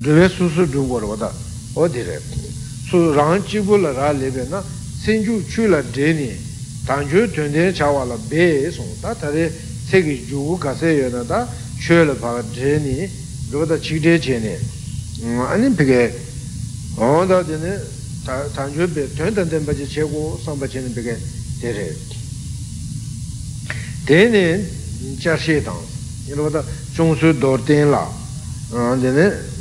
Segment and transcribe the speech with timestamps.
[0.00, 1.32] dhruve susu dhungor wada.
[1.74, 2.20] Odi re
[2.88, 4.64] su rang chibu la ra lebe na
[5.02, 6.34] senju chu la dheni
[6.84, 9.52] tangchu tunden chawa la be song ta tari
[9.88, 13.08] seki jugu kase yo na mm, ta chu la paga dheni
[13.48, 14.58] dhruva ta chikde che ne
[15.48, 16.18] anin peke
[16.94, 17.78] onda dheni
[18.24, 21.20] tangchu be tun tanden bache che gu samba che ne peke
[21.60, 21.96] tere.
[24.06, 24.66] Dheni
[25.18, 25.78] char she tang
[26.24, 26.64] dhruva ta
[26.94, 28.10] chung su dor ten la.
[28.72, 29.58] Mm, dheni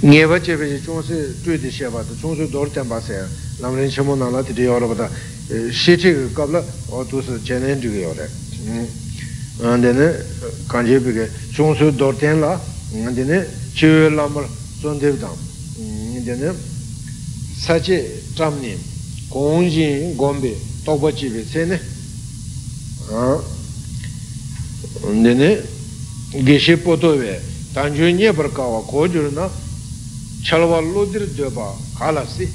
[0.00, 3.22] ngeba chebe che chonse chwe di sheba ta chonse dor tenpa se
[3.58, 5.10] lam rin shemo nangla tiri yoro bata
[5.48, 8.30] e, she che kabla o tu se chenen dhige yore.
[8.64, 9.80] Mm.
[9.80, 10.24] Dine
[10.66, 12.58] kanje pige chonse dor ten la
[12.90, 14.48] dine chewe lamar
[14.80, 15.36] zon dev dam.
[15.76, 16.54] Mm, dine
[17.58, 18.78] sache tram nim
[19.28, 21.80] gong jin gombe tokpa chibe se ne.
[25.12, 25.62] Dine
[26.42, 27.38] geshe poto we
[27.74, 29.68] tanju nye par kawa ko juru na
[30.42, 32.48] chalwa lodir dheba kala si.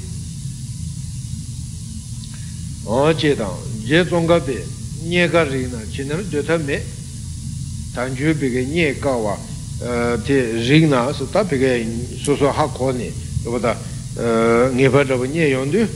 [2.84, 4.64] Oche dang je zonga pe
[5.04, 6.80] nye ka rina chinar dheta me
[7.92, 9.38] tanju peke nye ka wa
[10.22, 11.84] te rina su ta peke
[12.22, 13.12] su su ha ko ni
[13.44, 13.76] wada
[14.14, 15.88] ngepa dhaba nye yondu.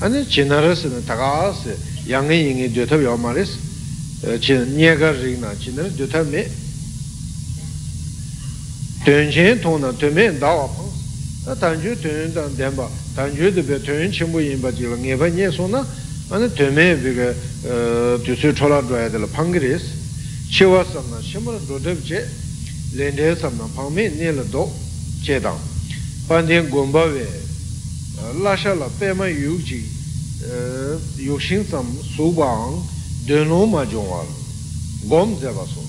[0.00, 1.70] Ane chinar si na taga si
[2.04, 3.56] yangi yingi dheta yaw ma res
[4.22, 6.48] nye ka rina chinar dheta me
[9.04, 10.68] tenchen tong na teme dawa
[11.40, 12.84] tā tāñchū tuyān tāñ dēmbā,
[13.16, 15.80] tāñchū tu pē tuyān chīmbu yīmbā tīla ngē pā nye sō na,
[16.28, 17.28] anā tuyān mē pē kā
[18.26, 19.84] tu sū chōlā dhwāyā tīla pāṅ kī rēs,
[20.52, 22.20] chī wā sāṃ na shīmbu rā dhō dhēb chē,
[22.92, 24.66] lēn dhē sāṃ na pāṅ mē nē lā dhō
[25.24, 25.56] chē tāṅ,
[26.28, 27.26] pāṅ tēng gōmbā wē,
[28.44, 29.80] lā shā lā pē mā yūg jī,
[31.24, 32.84] yūg shīng sāṃ sū bāṅ,
[33.24, 34.36] dhē nō mā jōng wā rā,
[35.08, 35.88] gōm dzē bā sō,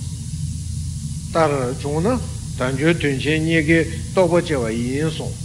[1.35, 2.16] tā rā chōng na,
[2.55, 3.79] tāñchū tuyān chē nye kē
[4.16, 5.41] tōpa chē wā yīn sōng,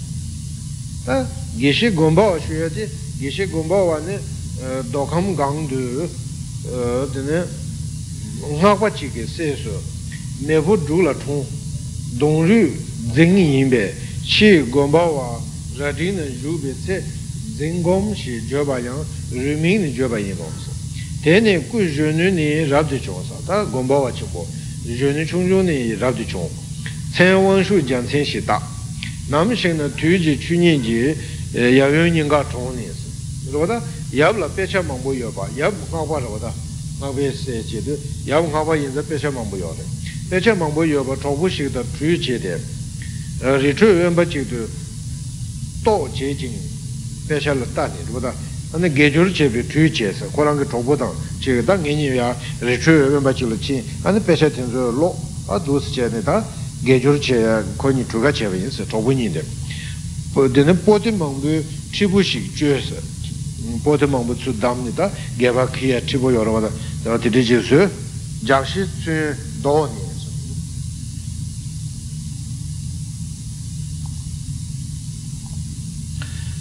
[1.07, 1.23] tā
[1.55, 2.89] gīshī gōmbā shūyā tī
[3.21, 4.19] gīshī gōmbā wā nē
[4.91, 6.09] dōkham gāng dū
[7.15, 7.45] tēne
[8.59, 9.75] ngā kwa chī kē sē sō
[10.49, 11.45] mē pū dhū lā tōng
[12.19, 12.61] dōng rū
[13.15, 13.85] dzēng yīn bē
[14.27, 15.27] shī gōmbā wā
[15.79, 16.99] rā tī nā rū bē tsē
[17.57, 20.75] dzēng gōm shī jō bā yāng rū mīng nī jō bā yīn bā sō
[21.23, 24.43] tēne kū rū nū nī rāb dī chōng sā tā gōmbā wā chī kō
[24.99, 26.51] rū nū chōng chōng nī rāb dī chōng
[27.15, 28.59] tsēn wāng shū jiāng tsēn shī tā
[29.29, 31.17] nam shing na tu ji chu nyi ji
[31.51, 35.75] ya yun yin ga chong ni si rwa yab la pecha mangbo yo pa yab
[35.91, 36.55] nga pa rwa da
[36.99, 39.85] nga pe se chi tu yab nga pa yin za pecha mangbo yo de
[40.29, 42.61] pecha mangbo yo pa chong pu shik da tu chi de
[43.39, 44.69] ri chu yun pa chi tu
[45.83, 46.61] to che jing
[47.27, 48.35] pecha la ta ni rwa da
[48.71, 51.65] ane ge jur che pi tu che se ko rang ke chong pu dang chi
[51.65, 54.93] da ngen yin ya ri chu yun pa chi la chi ane pecha tin su
[54.93, 56.47] lo a du si che ne ta
[56.83, 59.45] gejur che koni chuga che yin se chobu ni de.
[60.51, 63.01] Dene pote mangbu chibu shik chue se.
[63.83, 66.71] Pote mangbu tsu dam ni da geba kiya chibu yorwa da
[67.03, 67.89] dana tiri je su
[68.41, 70.05] jakshi tsue do ni.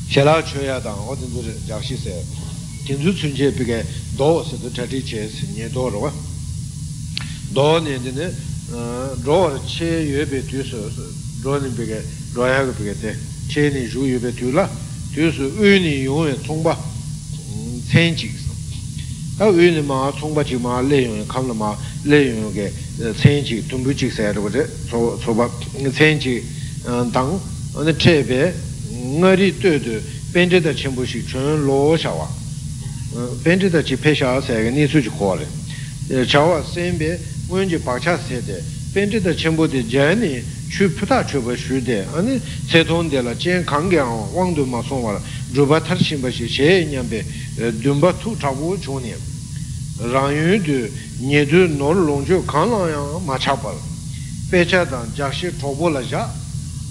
[0.07, 2.23] Xelaa chuya dang, o dindu jakshi se,
[2.85, 3.83] dindu tsunche pika
[4.15, 6.09] do se do chati che se nye do rwa,
[7.49, 8.33] do nye dine
[8.71, 10.79] rōwa chē yuebe tū sō
[11.45, 12.01] rōni bīgē,
[12.33, 13.11] rōyā gā bīgē tē
[13.45, 14.65] chē nī rū yuebe tū lā
[15.13, 16.73] tū sō ū nī yuwe tsōngbā
[17.85, 21.75] tsēn chīg sō tā ū nī mā tsōngbā chīg mā lē yuwe kāmla mā
[22.09, 22.65] lē yuwe gē
[23.13, 25.45] tsēn chīg tūmbu chīg sā yā rō bā tsōba
[25.93, 26.41] tsēn chīg
[27.13, 27.37] dāng
[27.85, 28.41] nā chē bē
[29.21, 30.01] ngā rī tū tū
[30.33, 32.25] bēn chē tā chēmbu shīg chūn lō shā wā
[33.45, 36.41] bēn chē tā chī pē shā sā yā gā nī sū chī kō rē chā
[36.41, 37.13] wā sēn bē
[37.49, 38.61] 왠지 박차 세대
[38.93, 45.19] 벤지다 첨보데 제니 추 푸다 추버 슈데 아니 세톤데라 젠 강경 왕도 마송와
[45.53, 47.23] 주바 탈신바시 제냐베
[47.83, 49.13] 듬바 투 타고 조니.
[49.99, 50.91] 라유드
[51.21, 53.73] 녀드 놀 롱조 칸라야 마차발
[54.51, 56.27] 페차단 작시 토볼라자.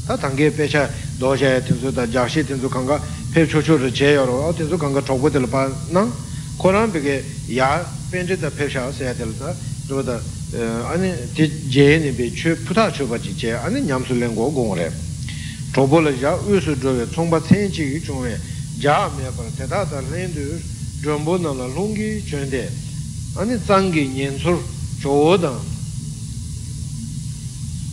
[0.06, 3.03] 다 당게 페차 도제 튼수다 작시 튼수 강가
[3.35, 6.12] 페초초를 제여로 어디서 강가 토보들 바나?
[6.56, 7.25] 코란 베게
[7.59, 9.53] 야 벤지다 페샤 세야들다
[9.89, 10.21] 저다
[10.86, 11.14] 아니
[11.72, 14.90] 제니 베추 푸타 추바지 제 아니 냠술랭 고공래
[15.74, 18.38] 조볼자 우스 조에 총바 천지 중에
[18.81, 20.60] 자메 바 대다다 렌드
[21.04, 22.70] 좀보나라 롱기 전데
[23.36, 24.58] 아니 장기 년술
[25.02, 25.54] 조다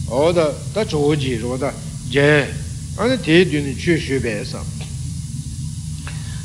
[0.08, 1.72] 어다 다 조지 로다
[2.10, 2.48] 제
[2.96, 4.64] 아니 대드니 취슈베서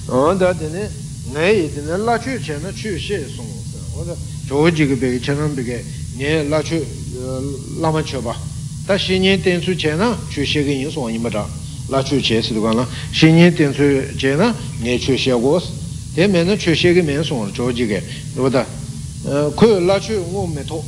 [0.08, 0.90] 어다 되네
[1.34, 4.16] 내 이드네 라취 전에 취시 송서 어다
[4.48, 5.86] 조지 그 베게 전은 베게
[6.19, 6.83] 你拿去
[7.21, 7.43] 呃
[7.81, 8.37] 那么去吧。
[8.87, 11.45] 但新年点出钱呢，去写个银行你没着，
[11.89, 12.89] 拿去钱是的关了。
[13.13, 13.83] 新年点出
[14.19, 15.67] 钱呢，你去写我是，
[16.15, 18.01] 点面呢去写个面送着急个，
[18.35, 18.65] 对不对？
[19.25, 20.85] 呃，可拉去我没脱，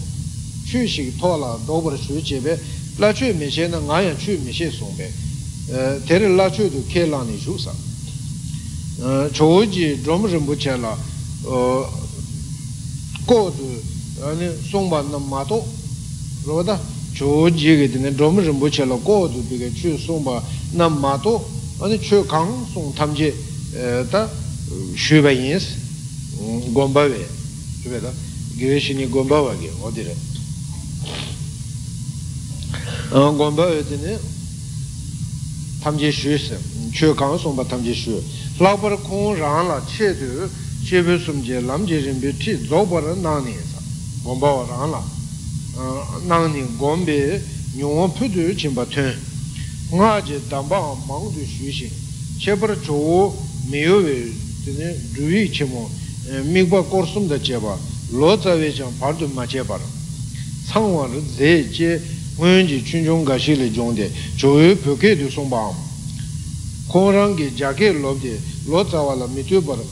[0.64, 2.56] 去洗脱了，到不了去这边，
[2.98, 5.10] 拉去没钱呢，俺也去没钱送呗。
[5.72, 7.74] 呃，天天拿去都开让你住上。
[9.02, 10.96] 嗯，初级专门人不钱了，
[11.44, 11.84] 呃，
[13.26, 13.56] 高度。
[14.18, 15.58] Rī mbū chē lā kō tu sōng bā na mā tō
[16.46, 16.78] rō tā
[17.14, 20.42] chō jīgī tīne dōma rinpoche lā gō tu bīgā chū sōng bā
[20.74, 21.34] nā mā tō
[21.82, 23.32] anī chū kāng sōng tam jī
[24.10, 24.26] tā
[24.94, 25.78] shū bā yīn sī
[26.74, 27.22] gōmbā wē
[27.82, 28.10] chū bē tā
[28.58, 30.14] gīwē shī nī gōmbā wā gī wā dī rē
[33.14, 34.18] gōmbā wē tīne
[35.82, 36.58] tam jī shū sī
[36.90, 38.18] chū kāng sōng bā tam jī shū
[38.58, 40.50] lā pā rā khōng rāng lā chē tu
[40.86, 43.54] chē bē sōng jī lām jī rinpē tī dzō pā rā nā nī
[44.28, 45.00] gōmbā wā rāng lā
[46.28, 47.16] nāng nī gōmbē
[47.80, 49.16] nyōng pū tu chīmbā tuñ
[49.96, 50.76] ngā jī dāmbā
[51.08, 51.88] māng tu shū shī
[52.36, 52.92] chē par chō
[53.72, 54.16] mē yō wē
[55.16, 55.80] rū yī chī mō
[56.44, 57.72] mī gbā kōr sum dā chē bā
[58.12, 59.88] lō tsā wē chāng pār tu mā chē bā rā
[60.68, 61.96] sāng wā rā dzē chē
[62.36, 65.48] ngō jī chūn chōng gā shī lī chōng dē chō yō pū kē tu sōng
[65.48, 65.72] bā
[66.92, 68.36] kō rāng kī jā kē lōb dē
[68.68, 69.84] lō tsā wā lā mī tu bā rā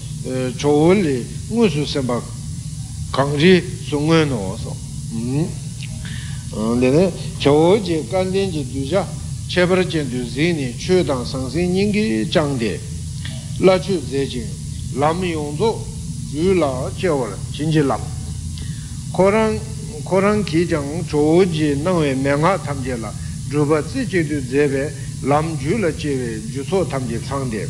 [0.61, 1.17] chō wē lī
[1.57, 2.21] ngō sū sēmbā
[3.17, 4.73] kāng rī sūngē nō sō
[6.81, 7.07] lēne
[7.43, 9.03] kiawō jī kāndēn jī dūjā
[9.51, 12.73] chebar jī dū zīni chū dāng sāng sī nyingi chāng dē
[13.63, 14.43] lā chū zē jī
[14.99, 15.71] lām yōng zō
[16.35, 18.03] yū lā chē wā rā jīn jī lām
[19.15, 19.59] kōrāng
[20.07, 23.11] kōrāng kī jāng chō jī nāng wē mē ngā tam jē lā
[23.53, 24.85] rūpa tsī jī dū zē bē
[25.31, 27.67] lām jū lā jī wē jū sō tam jī chāng dē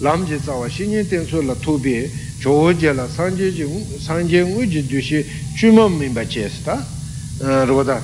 [0.00, 1.96] lām jī tsā wā shī nyē tēn sō lā tū bē
[2.40, 3.66] chō je la sanje je
[3.98, 5.24] sanje ngu je du shi
[5.56, 6.86] chuma min ba che sta
[7.38, 8.00] ro da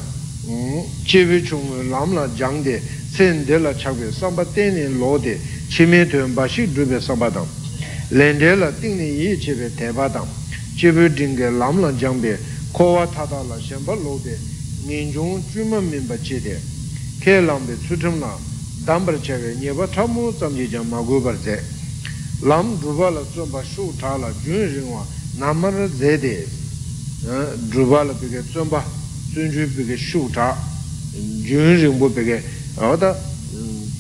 [1.05, 4.75] che bi chung lam la jang de sen de la cha ge sam ba ten
[4.75, 5.39] ne lo de
[5.69, 7.47] chi me de ba shi du be sam ba da
[8.09, 10.27] len de la ting ne yi che be te ba da
[10.77, 12.37] che bi ding ge lam la jang be
[12.73, 14.37] ko wa ta da la shen ba lo de
[14.85, 16.61] ngin jung chuma min ba che de
[17.21, 18.37] ke lam be chu thum la
[18.85, 21.74] dam bar che ge nye ba tham mo sam je jang ma go bar je
[22.41, 26.47] lam dhruva la tsompa shu tha la jun ringwa namar zede
[27.69, 28.85] dhruva la peke tsompa
[29.31, 30.57] tsunju peke shu tha
[31.43, 32.43] jun ringpo peke
[32.77, 33.17] awata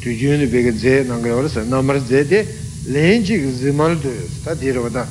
[0.00, 2.46] tu jun peke ze nanga yawarasa namar zede
[2.86, 4.10] len ki zimal tu
[4.42, 5.08] ta dhira wada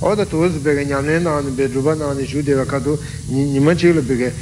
[0.00, 2.98] awata tuwaz peke nyamne nani pe dhruva nani shu dewa kato
[3.28, 4.34] nima chikla peke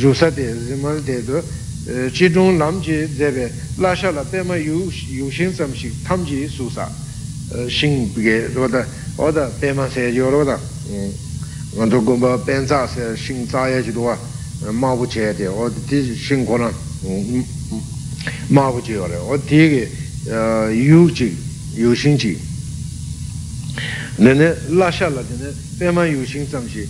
[0.00, 1.44] yusa de zimal e, de do
[1.86, 6.48] e, chi chung lam chi zebe lasha la pema yu shing sam shik tam chi
[6.48, 6.90] su sa.
[7.68, 10.58] shing bige roda oda pema se yo roda
[11.76, 14.18] ngando gomba penza se shing tsa ye chi dowa
[14.70, 16.72] ma bu che de o di shing ko na
[18.48, 19.90] ma bu che yo re o di ge
[20.72, 21.36] yu chi
[21.74, 22.38] yu shing chi
[24.16, 26.86] nene la sha la de pema yu shing tsam chi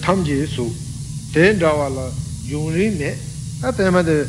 [0.00, 0.72] tam ji su
[1.32, 2.12] ten da wa la
[2.46, 3.16] yung ri me
[3.60, 4.26] a pema de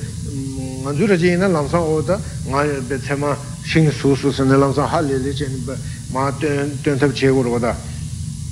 [0.83, 4.73] ngandura ji na lam sa o da nga be tsema shing su su san lang
[4.73, 5.77] sa hal le le chen ba
[6.11, 7.75] ma ten ten tab che go ro da.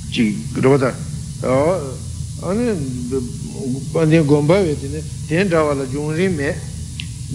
[0.10, 0.94] Ji ro da.
[1.42, 1.98] O
[2.42, 2.76] ane
[3.92, 5.04] pa ne gom ba we ne.
[5.28, 6.56] Ten da wa la jung ri me.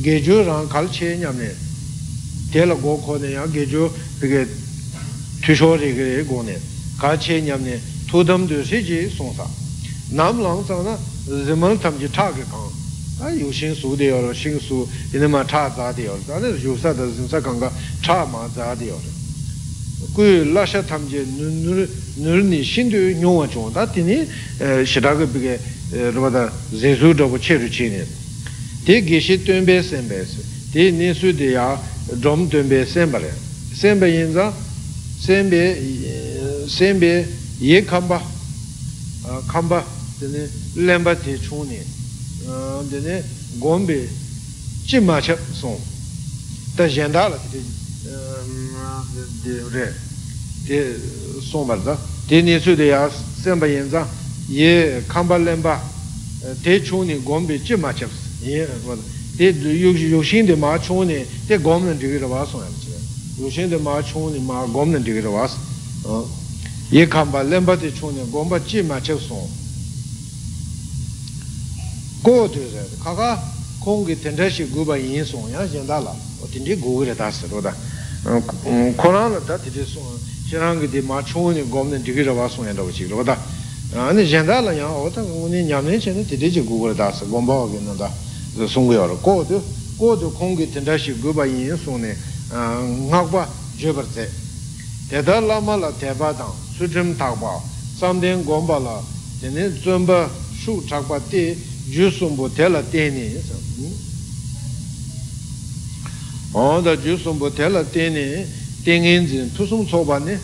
[0.00, 1.54] Ge ju rang khal che nyam ne.
[2.50, 4.48] Te la go kho ne ya ge ju ge ge
[5.40, 6.58] tu sho ri ge go ne.
[6.98, 7.80] Ka che nyam ne.
[8.06, 9.46] Tu dam de se ji song sa.
[10.10, 12.82] Nam lang sa na zimang tam ji ta ge kang.
[13.24, 16.40] ā yu shīng sū de yor, shīng sū, yinā mā chā dzā de yor, ā
[16.42, 17.70] nē yu sā dā zhīng sā kāngā
[18.04, 19.00] chā mā dzā de yor.
[20.12, 24.20] Kui lā shā tam je nūr nī shīng du nyōng wā chōng, dā tī nī
[24.84, 25.56] shirā gā bī gā
[26.12, 28.04] rūpa dā zhīng sū dā gu chē rū chī nī.
[28.84, 31.64] Tī gī shī tuñ bē sēn bē sū, tī nī sū de yā
[32.20, 33.32] dhōm tuñ bē sēn bā rē.
[33.74, 34.50] Sēn bē yin zā,
[35.24, 35.62] sēn bē,
[36.68, 37.12] sēn bē
[37.64, 38.20] ye kāmbā,
[39.48, 39.80] kāmbā,
[40.20, 40.44] tī nī
[40.84, 41.80] lēmbā tī chōng nī.
[42.88, 43.24] dine
[43.58, 44.08] gombe
[44.86, 45.78] chi ma chep song
[46.74, 47.64] ta yenda la dide
[49.42, 49.94] de re
[50.66, 51.00] de
[51.40, 54.06] song bar da de ni su de ya senpa yenza
[54.46, 55.80] ye kamba lemba
[56.62, 58.10] de chung ni gombe chi ma chep
[58.40, 58.66] ye
[59.36, 62.68] de yoshin de ma chung ni de gomne digi rwa song ya
[63.42, 65.48] yoshin de ma chung ni ma gomne digi rwa
[66.90, 69.48] ye kamba lemba de chung ni gomba chi ma chep song
[72.24, 73.38] go tu se kaka
[73.80, 77.30] kongi tenda shi guba yin song yang shen da la o tindi gugu re da
[77.30, 77.74] se ro da
[78.96, 80.02] koran la da tindi song
[80.48, 83.38] shirangi di ma chung ni gom ni digi rawa song yang da wachik ro da
[83.92, 86.94] ane shen da la yang o ta uni nyam ni shen tindi chi gugu re
[86.94, 88.10] da se gom ba wagi na da
[88.66, 89.62] song go yoro go tu
[89.98, 92.08] go tu kongi tenda shi guba yin song ni
[92.48, 94.30] ngak ba je bar tse
[95.08, 97.60] teta lama la teba dang su chim tak ba
[97.98, 99.02] samden gom ba la
[99.40, 100.26] tindi zun ba
[100.56, 103.28] shu chak ba ti ju sumbu tela teni
[103.76, 103.92] hmm?
[106.52, 108.46] onda ju sumbu tela teni
[108.84, 110.38] tingin zin tusum soba ne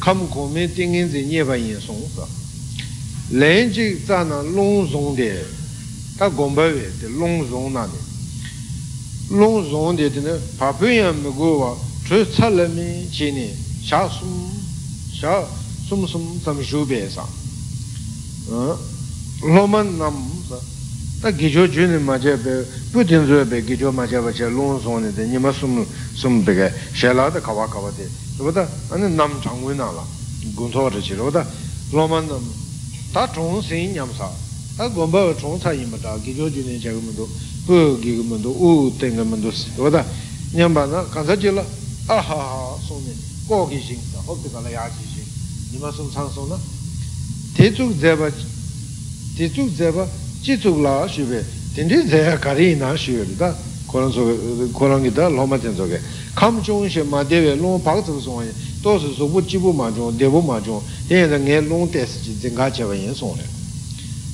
[0.00, 2.26] kam kumi tingin zin nyeba yin sung sa.
[3.30, 5.44] Len chik tsa na long zong de
[6.16, 7.98] ta gomba we de long zong na ne.
[9.28, 13.54] Long zong de de papu yan me go wa chu tsa le mi chi ne
[13.82, 14.50] sha sum
[15.12, 15.46] sha
[15.88, 17.26] sum sum tam shu be sa.
[19.42, 20.35] Loman nam
[21.26, 22.52] tā gīchō chūni mācchā bē,
[22.92, 25.82] pū tīnzō bē gīchō mācchā bā chā lōng sōni tē, nima sūm,
[26.14, 28.06] sūm bē kē, shē lā tā kāwā kāwā tē,
[28.38, 28.62] rō tā,
[28.94, 30.04] anī nām chāngwī nā bā,
[30.54, 31.42] gōntō rā chī, rō tā,
[31.90, 32.44] lō mā nām,
[33.10, 34.30] tā chōng sīn ñam sā,
[34.78, 37.26] tā gōmbā wā chōng sā yīmā tā, gīchō chūni chā kā mā tō,
[37.66, 40.04] pū gī kā mā tō, u tēng kā mā tō sī, rō tā,
[40.54, 41.64] ñam bā nā, kānsā chī lā,
[42.06, 43.16] ā hā hā sōni,
[43.50, 45.26] kō kī shīng tā, hōp tī kā lā yā chī shīng,
[45.74, 46.60] nima sūm sāng sō na,
[47.56, 48.30] tē chūk dzē bā,
[49.34, 50.06] tē chūk dzē bā,
[52.54, 53.54] rī nā shū rī tā
[53.86, 56.00] kō rāng kī tā lō mā tēn sō kē
[56.34, 59.40] kham chōng shē mā tē wē lōng pāk tsuk sōng yā tō sī sō bū
[59.46, 62.18] chī bū mā chōng dē bū mā chōng tēn yā tā ngē lōng tē sī
[62.24, 63.46] chī dzēng kā chē bā yā sōng rē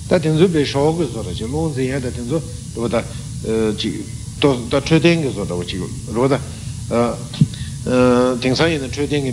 [0.08, 2.38] tā tēn sō bē shō kī sō rā chī lōng dzēng yā tā tēn sō
[2.80, 3.04] rō tā
[3.76, 3.88] chī
[4.40, 6.40] tō tā chū tēng kī sō tā wā chī rō tā
[8.40, 9.32] tēng sā yā tā chū tēng kī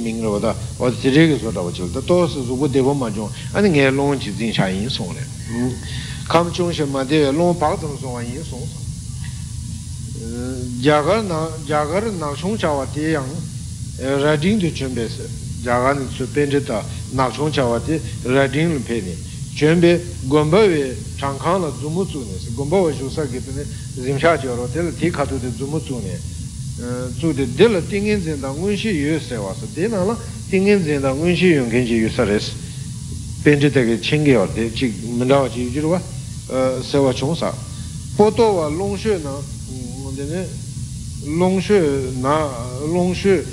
[6.30, 8.78] kāṁ chōng shē mā tē lōng pāk tōng sōng wā yī sōng sā
[10.86, 13.34] jāgār nā chōng chā wā tē yāng
[14.22, 15.26] rā dīng tū chōng bē sē
[15.66, 16.86] jāgār nā tsū pēn tē tā
[17.18, 17.98] nā chōng chā wā tē
[18.30, 19.16] rā dīng lō pē nē
[19.58, 19.92] chōng bē
[20.30, 23.42] gōmbā wē chāng kāng lā dzū mū tsū nē sē gōmbā wē shū sā kē
[23.42, 23.66] tē nē
[23.98, 26.14] zīm shā chē rō tē lā tē kā tū tē dzū mū tsū nē
[27.18, 29.90] tsū tē tē lā tīng ngēn zēn tā ngūn shī yu sē wā sē tē
[29.90, 30.14] nā lā
[30.54, 32.54] tīng ngēn zēn tā ngūn shī yu ngēn chī yu sā rē sē
[33.44, 35.84] pēn tē tā kē chēng kē wā tē chī mē rā wā chī yu chī
[35.84, 36.00] rō wā
[36.82, 37.54] se wa chung sa
[38.16, 39.32] po to wa long shue na
[40.16, 40.48] dine
[41.38, 42.50] long shue na
[42.88, 43.46] long shue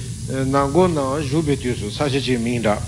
[0.47, 2.81] na be tu su sa chi chi ming da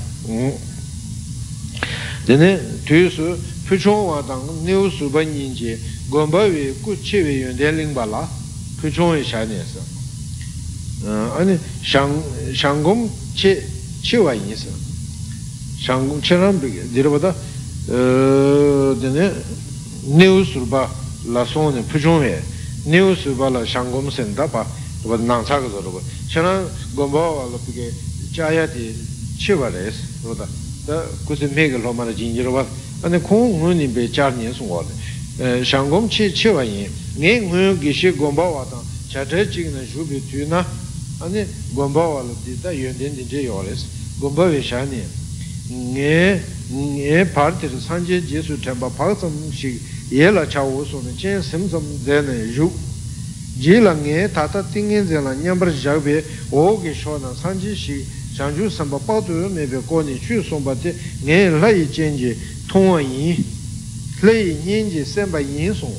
[2.25, 3.37] dine tu su
[3.67, 7.33] pu chong wa dang niu su ba nin je gong ba we gu chi we
[7.45, 8.27] yun de ling ba la
[8.81, 9.81] pu chong we sha ne sa
[11.37, 12.23] ani shang
[12.55, 13.63] shang gong che
[14.01, 14.71] che wa yin sa
[15.79, 17.35] shang gong che ram bi dire ba da
[18.95, 19.67] dine
[20.09, 20.89] niu su ba
[21.25, 22.43] la song ne pu chong we
[22.85, 24.67] niu su pa la shang gom sen da pa
[25.03, 25.69] rupa nang cha ka
[26.95, 27.59] gomba wa la
[28.33, 28.95] chaya di
[29.37, 30.47] chi wa res rupa
[30.85, 32.07] da kusi me ka lo ma
[33.01, 34.83] ane kong ngu ni be char nian sung wa
[35.37, 36.91] le shang gom chi chi wa yin.
[37.17, 39.49] Nge ngu gi shi gomba wa tang cha bi
[40.29, 40.67] tu na.
[41.19, 43.85] Ane gomba wa di da yun den je yo res
[44.19, 45.03] gomba we sha ni
[45.71, 48.21] nge par tir san je
[48.61, 49.33] tenpa pa sam
[50.09, 52.73] ye la cha wu su ne chen sim sam ze ne yu.
[53.59, 56.95] Ji la nge ta ta ting ngen ze la nyam nyambar jak be o ge
[56.95, 60.19] sho na san ji shi chang ju sam ba pa tu me be ko ni
[60.19, 62.37] chu song ba te nge la yi chen ji
[62.69, 63.45] tong wa yin
[64.21, 65.97] le yi nyen ji sem ba yin song.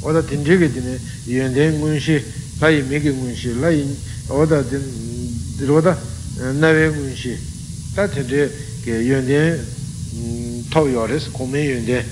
[0.00, 2.20] Oda tin je ge di ne yuen den ngun shi
[2.58, 3.86] la yi me ge ngun shi la yi
[4.26, 4.82] oda din
[5.56, 5.96] di wo da
[6.40, 7.38] eh, na we ngun shi.
[7.94, 8.50] Ta tin je
[8.82, 9.64] ge yuen den
[10.12, 12.04] mm, tao yo res kong me yuen den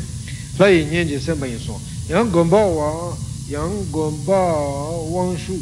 [0.63, 1.81] sayi nyen je senpa yin song.
[2.09, 3.17] Yang gomba wa
[3.49, 4.39] yang gomba
[5.11, 5.59] wang shu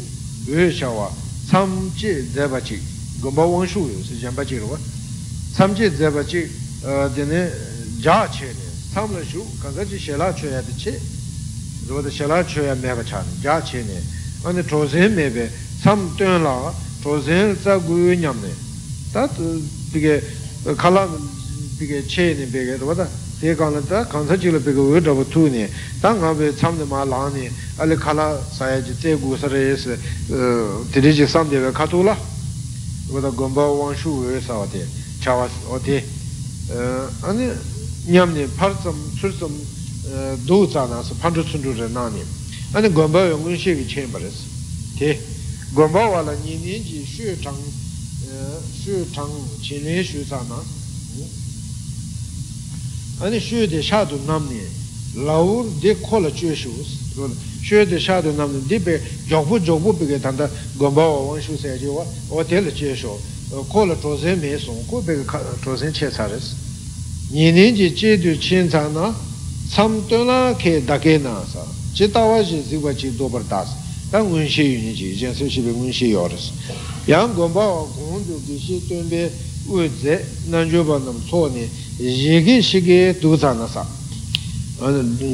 [0.47, 1.11] we sha wa.
[1.49, 2.79] Sam che dzeba chik
[3.19, 4.77] gomba wang shu yo se jenpa chik rwa
[5.53, 6.47] sam che dzeba chik
[6.83, 7.51] eh, dine
[7.97, 8.69] ja che ne.
[8.93, 11.01] Sam la shu kanka chi she la che ya di che.
[11.87, 14.03] Rwa da she la che ya meba cha ne ja che ne.
[14.43, 18.53] Ane tro zen mebe sam tuen la tro zen tsa gu yu nyam ne.
[19.11, 20.21] Tat eh, pige
[20.63, 21.09] eh, kala
[21.77, 23.20] pige che ne pige rwa da.
[23.41, 25.65] te kāla tā kānsā chīla pīka wē rāpa tū nē
[25.97, 27.47] tā ngā pē tsamdi mā lā nē
[27.81, 30.41] ālē kāla sāyā chī tē gu sā rē sē tē
[30.93, 32.13] tiri jī sāndē wē kā tū lā
[33.09, 34.85] wē tā gōmbā wāng shū wē sā wā tē
[35.25, 35.97] chā wā wā tē
[37.25, 37.49] ānē
[38.13, 39.57] ñam nē pār tsam tsur tsam
[40.45, 42.21] dō tsā nā sā pāntū tsūn rē nā nē
[42.77, 44.45] ānē gōmbā wē ngūn shē kī chēn pā rē sā,
[45.01, 45.17] tē
[45.73, 47.57] gōmbā wā lā nī nē jī shū chāng
[48.77, 49.33] shū chāng
[49.65, 50.61] chī nē shū tsā nā
[53.20, 54.60] 아니 슈데 샤도 남니
[55.26, 57.16] 라우 데 콜라 쥐슈스
[57.64, 63.18] 슈데 샤도 남니 디베 조부 조부 비게 단다 gomba 원슈 세지와 오텔 제쇼
[63.68, 65.24] 콜라 조세 메소 고베
[65.64, 66.54] 조세 체사레스
[67.32, 69.14] 니닌지 제도 친상나
[69.70, 73.70] 삼도나 케 다게나사 chi tawa shi zikwa chi dobar das
[74.10, 76.52] ta ngun shi yu ni chi jen su shi bi ngun shi yor si
[77.06, 79.32] yang gomba wa gong du gi shi tun be
[79.64, 81.89] u ze nan ju ba nam so ni yi gi shi gi du
[83.37, 83.85] za na sa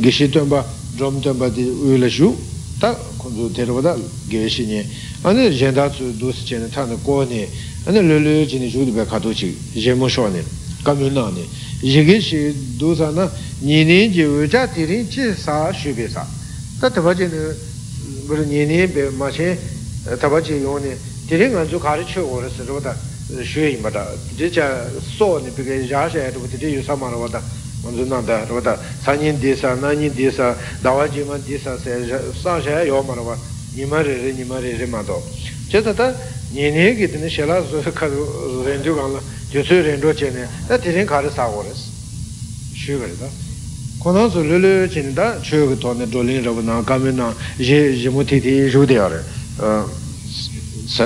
[0.02, 2.36] gi shi tun ba drom tun ba di u la shu
[2.80, 3.98] ta kun du ter wa da
[4.28, 4.86] gi shi ni
[5.22, 7.48] ane jen da tsu du si chen ta na go ni
[7.86, 10.42] ane lu lu ji ni ju di ba ka tu chi jen mo sho ni
[10.84, 11.32] ka mi na
[11.82, 15.72] yi gi shi du za na ni ni ji u ja ti rin chi sa
[15.72, 16.36] shu bi sa.
[16.78, 17.40] Tā tabā chī nī
[18.30, 19.58] gārī nī nī bē mā chī
[20.22, 20.86] tabā chī yōng
[23.44, 27.30] shwe yinpa ta di cha so ni pika yaa shaya rupa di yu sama rupa
[27.30, 27.42] ta
[27.84, 32.62] manzu nanda rupa ta sanyin di sa, nanyin di sa, dawa jiman di sa san
[32.62, 33.38] shaya yo ma rupa
[33.74, 35.22] nima re re, nima re re ma to
[35.68, 36.16] che tata
[36.52, 37.62] nini ki tini shela
[38.64, 41.90] rendu kanla jutsu rendu che ne ta tirin kari sa go res
[42.74, 43.28] shwe kari ta
[43.98, 47.36] konan su lulu che ne ta shwe ki to ne dolin rupa na kami na
[47.58, 49.24] jimu ti ti shu de ya re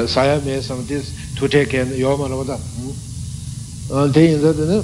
[0.05, 2.55] saya me samdis tūtē kēn yō mā rā wadā
[4.13, 4.77] tē yīn sā tē nē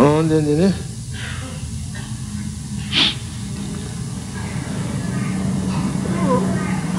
[0.00, 0.68] ān tē nē nē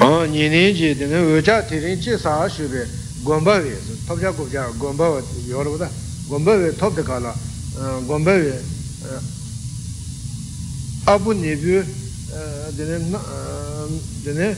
[0.06, 2.86] ān nī nē jī tē nē wē chā tē rīng chī sā shū bē
[3.26, 3.74] gōmbā wē
[4.06, 5.20] tōp chā gōp chā gōmbā wē
[5.50, 5.90] yō rā wadā
[6.30, 7.34] gōmbā wē tōp tē kā lā
[8.06, 8.54] gōmbā wē
[11.06, 11.84] abu nebu
[12.76, 12.98] dene
[14.24, 14.56] dene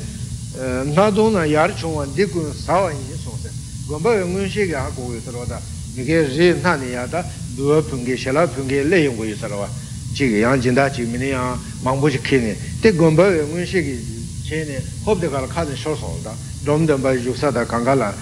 [0.94, 3.50] na na yar chungwa di kun sawa yin song se
[3.86, 5.60] gomba we ngun shi ga go yu saro da
[5.94, 7.24] nige ri na ni ya da
[7.54, 9.68] duwa pungi shela pungi le yung go yu saro wa
[10.14, 13.66] chi ge yang jinda chi mini yang mangbo chi ki ni de gomba we ngun
[13.66, 17.12] shi gi che ni hop de kala ka de shor song da dom dom ba
[17.12, 18.14] yu sa da kanga la.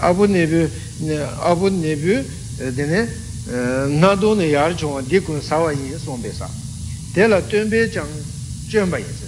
[0.00, 0.68] Abu nebu
[1.38, 2.24] abu nebu
[2.74, 3.08] dine
[4.00, 5.96] nado ne yar chungwa di kun sawa yin
[7.14, 8.10] tēla tēnbē chāng
[8.70, 9.26] chēmbā yīsē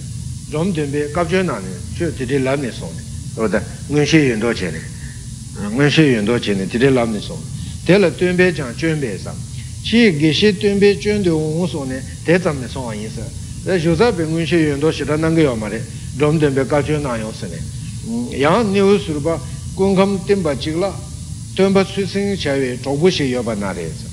[0.53, 3.03] rōm tēnbē kāp chē nā nē chē tērē lām nē sōng nē
[3.35, 3.59] rōdā
[3.91, 4.81] ngēn shē yuñ tō chē nē
[5.75, 7.41] ngēn shē yuñ tō chē nē tērē lām nē sōng
[7.83, 9.39] tēla tēnbē chāng chēmbē sāng
[9.83, 13.25] chī gē shē tēnbē chēn tē wōng sōng nē tē tsam nē sōng wā yīsē
[13.67, 15.79] rē shū sā pē ngēn shē yuñ tō shē tā nāng kē yō mā rē
[16.23, 17.59] rōm tēnbē kāp chē nā yō sē nē
[18.39, 19.35] yāng nē wū sū rū bā
[19.75, 20.91] gōng kham tēmbā chīk lā
[21.59, 24.07] tēmbā sū sīng chā wē chō bū shē yō bā nā rē sā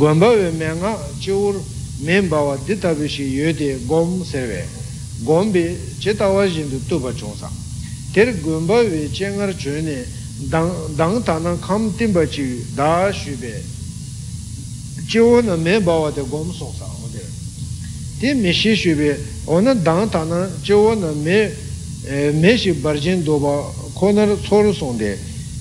[0.00, 1.60] gōmbā wē mē ngā chī wū
[2.02, 4.62] mēn bāwa dī tabi shī yōdi gōm sēwē,
[5.22, 5.62] gōm bī
[6.02, 7.50] chē tāwa jindu tūpa chōngsā.
[8.12, 9.94] Tēr gōmbā wī chē ngar chūni
[10.50, 13.54] dāng tāna kham tīmba chī dā shū bē,
[15.06, 17.30] chē wō na mēn bāwa dī gōm sōngsā wō tēr.
[18.18, 19.10] Tē mē shī shū bē,
[19.46, 23.58] wō na dāng tāna e, chē wō na mē shī bar jīn dōba
[23.94, 25.14] kō nār tsō rū sōng dē,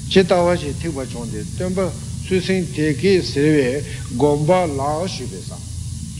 [0.10, 1.92] chē tāwa shī tīpa chōng dē, tēmbā
[2.26, 3.84] sū sīng tē kī sēwē
[4.18, 5.68] gōmbā lā shū bē sā.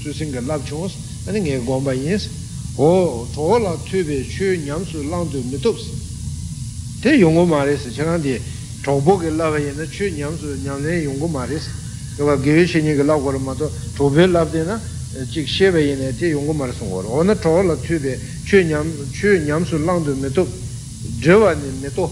[0.02, 0.94] susinga lab chungus
[1.28, 2.30] ane nge gomba yinsi
[2.76, 5.90] o toho la tuwe chu nyamsu langdu mitubsi
[7.02, 8.40] te yungu ma resi chanandi
[8.82, 11.70] chokbo ke laba yina chu nyamsu nyamne yungu ma resi
[12.18, 14.82] kawa gewe shenye ke lab kora mato chokbe lab de na
[15.30, 20.16] chik shebe yina te yungu ma resi ngoro ona toho la tuwe chu nyamsu langdu
[20.16, 20.48] mitub
[21.20, 22.10] drewa ni mitub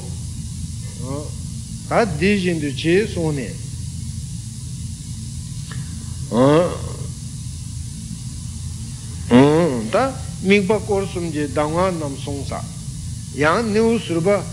[1.87, 3.67] ka di jindu chi suni
[6.31, 6.68] 嗯。
[10.41, 12.63] mikpa korsum je dangwa nam songsa
[13.35, 14.43] yang nivu surba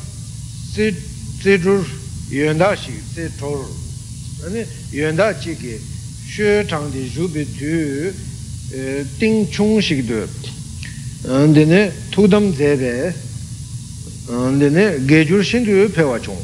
[0.73, 0.95] tse
[1.41, 1.85] tse dhur
[2.31, 3.67] yuanda shik tse thor.
[4.93, 5.81] Yuanda chiki
[6.29, 8.13] shio chang di zhubi tu
[8.71, 10.29] e, ting chung shik du
[11.53, 13.15] dine tudam zebe
[14.59, 16.39] dine gejur shin du pewa chung.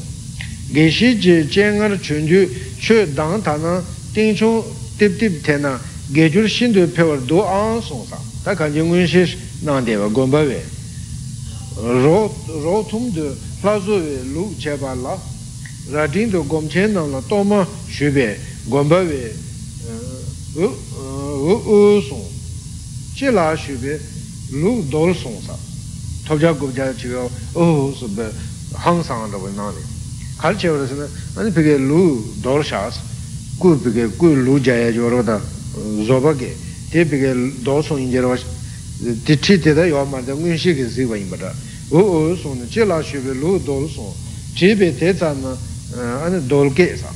[0.72, 4.64] Geshi je jengar chun du shio dang tana ting chung
[4.96, 5.78] tip tip tena
[6.12, 10.60] gejur shin du pewa du an songsa tā kāñcī ngūñ shīsh nāndēwa gōmbā wē
[11.78, 13.26] rō tūm dō
[13.62, 15.14] hlā sō wē lū chē pā lā
[15.94, 18.26] rā tīng dō gōm chē nā lā tō mā shū bē
[18.66, 19.20] gōmbā wē
[20.58, 20.68] wē
[21.70, 22.26] wē sōng
[23.14, 23.94] chē lā shū bē
[24.58, 25.54] lū dōl sōng sā
[26.26, 27.22] tōp chā gōp chā chī wē
[27.54, 28.26] wē sō bē
[28.82, 29.86] hāng sāng rā wē nā nē
[30.42, 32.02] kār chē wā rā sī nā nā nī pī kē lū
[32.42, 32.98] dōl shās
[33.62, 35.38] kū pī kē kū lūk jā yā jō rō tā
[36.10, 36.50] zō bā kē
[36.92, 37.32] te peke
[37.64, 38.36] do song yin jerwa
[39.24, 41.54] te chi te da yuwa marda ngun shi ke sikwa yin bada.
[41.88, 44.12] O o song na che la shi pe lu do song
[44.52, 45.56] chi pe te tsa na
[45.94, 47.10] eh, ane do ke sa.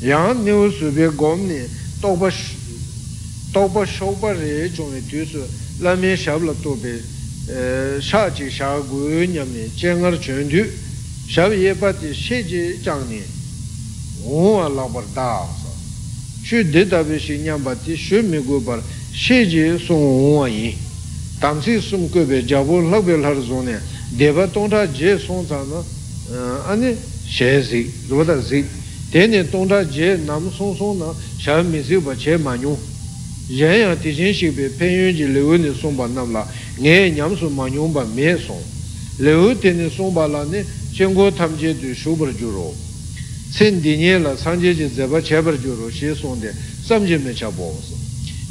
[0.00, 1.66] Yang ne u su pe gom ne
[2.00, 2.28] tokpa
[3.50, 5.42] tokpa shokpa re chung ne tu su
[5.78, 7.02] la me shab la to pe
[7.48, 10.70] eh, sha chi sha gu nyam ne che ngar chun tu
[11.26, 13.24] shab ye pa te she chi chang ne
[14.22, 15.65] o wa la par da sa.
[16.46, 18.78] shū dē tabi shī nyāmbā tī shū mī gu par
[19.10, 20.74] shē jī sōng wā yī
[21.42, 23.74] tam sī sūm kō bē jābō lak bē lhār sōng nē
[24.14, 25.82] dē bā tōng tā jē sōng tā na
[26.70, 26.94] anī
[27.26, 28.62] shē sī rō tā sī
[29.10, 31.10] tē nē tōng tā jē nām sōng sōng na
[31.42, 32.78] shā mī sī bā chē mā nyō
[33.50, 36.30] yē yā tī chēn shī bē pēn yōn jī lē wē nē sōng bā nām
[36.30, 36.46] lā
[36.78, 38.62] ngē nyām sō mā nyōng bā mē sōng
[39.18, 40.62] lē wē tē nē sōng bā lā nē
[40.94, 42.85] chēng gō tam jē tū shū par jū rō
[43.56, 46.52] sen di nye la sanje je zeba chebar jo ro she son de
[46.84, 47.94] sam je me cha bo so.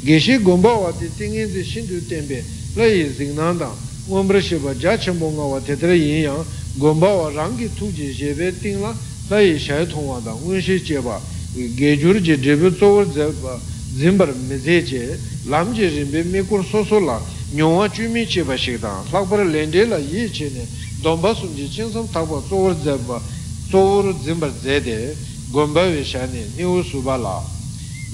[0.04, 3.72] Ge geshe gomba wa de tinge zi shin du tembe la yi zing nan da
[4.08, 6.46] ngombre she ba ja chen bo nga wa te tre yin yang.
[6.74, 8.96] Gomba wa rang ki tu je je be ting la
[9.28, 11.22] la yi shay tong wa da ngun she je ba
[11.54, 13.62] ge jur je je be zo war zeba
[13.96, 17.22] zimbar me ze je lam je rin be me kur so so la.
[17.52, 20.50] Nyong wa chu mi che ba she da lak bar len de la yi che
[20.50, 20.65] ne.
[21.02, 23.22] Domba sun je chen sam tak ba zo war zeba
[23.76, 24.96] tōru dzimbar dzēde
[25.52, 27.36] gōmbā vishāni nivu sūpa lā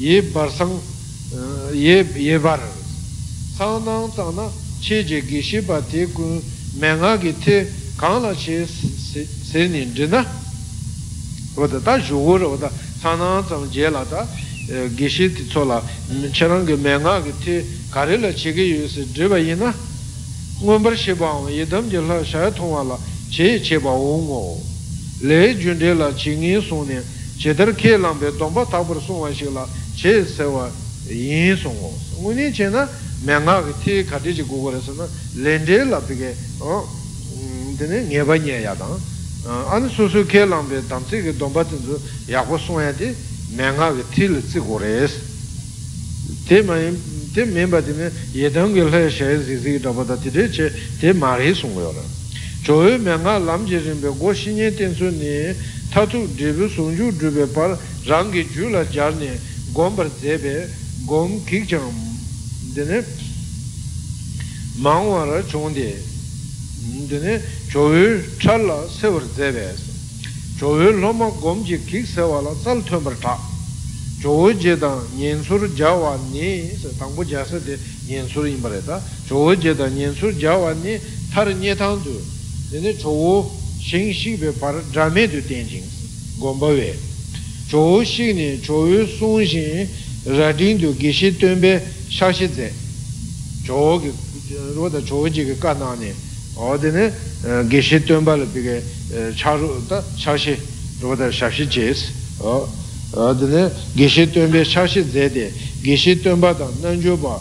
[0.02, 0.74] ye bar sāng
[1.74, 2.60] ye, ye bar.
[3.58, 4.48] Sāng nāng tāng nā
[4.82, 6.42] che je gīshī bā te gu
[6.82, 7.58] mēngā gī te
[8.00, 10.26] kāng lā che sē nī dhī na.
[11.56, 12.72] Wata tā shūgu rā wata
[13.04, 14.26] sāng nāng tāng je lā tā
[14.98, 15.78] gīshī tī tsō lā
[16.34, 17.62] che rāng gī mēngā gī te
[17.94, 19.70] kārī lā che gī yu sī dhī bā yī na.
[20.66, 22.98] Ngōmbar shē bā wā ye dham je lā shāyā tōng wā lā
[23.30, 24.71] che che bā wō ngō
[25.22, 27.04] le junde la chi ngi sung ne
[27.38, 30.44] che dar ke lang be dong pa tak par sung wa shi la che se
[30.44, 30.72] wa
[31.08, 34.60] yin sung wo ngu ni che na me nga ki ti ka ti chi gu
[34.60, 36.36] gu re se na len de la pi ke
[37.78, 39.00] dine nye ba nye ya dang
[39.70, 42.58] an su su ke lang be dang tsi ki dong pa tin zu ya gu
[42.58, 43.14] sung ya di
[43.50, 45.20] me nga ki ti li tsi gu re se
[46.46, 47.00] te ma yin
[47.32, 50.16] te me ba di me ye dang ge le she zi zi dong pa da
[50.16, 52.21] ti de che te ma ri sung yo re
[52.72, 55.54] chowe me nga lam je rinpe go shinye tenso ne
[55.92, 59.38] tatu dribe sunju dribe par rangi ju la jar ne
[59.74, 60.70] gom par zebe
[61.06, 61.92] gom kik chang
[62.74, 63.04] dine
[64.80, 66.02] mangwa ra chongde
[67.10, 69.76] dine chowe chal la sevar zebe
[70.58, 73.38] chowe loma gom je kik sewa la sal tuanpar ta
[74.22, 75.44] chowe je dang nyen
[75.76, 78.48] jawa ne tangpo jasa de nyen sur
[78.86, 81.02] ta chowe je dang nyen jawa ne
[81.34, 82.40] tar nye tang tu
[82.72, 83.46] dine chowu
[83.80, 85.84] shing shing pe par drame du ten jing
[86.40, 86.94] gomba we.
[87.70, 89.88] Chowu shing ni chowu sung shing
[90.26, 92.72] radin du gishi tunbe shashi ze.
[93.66, 94.12] Chowu ki
[94.74, 96.14] roda chogo ji ki ka nani.
[96.56, 97.12] O dine
[97.46, 98.82] eh, gishi tunba la pige
[99.14, 100.58] eh, charu da shashi
[101.02, 102.70] roda shashi jes o
[103.34, 105.52] dine gishi tunbe shashi ze de.
[105.82, 107.40] Gishi tunba da nanjo ba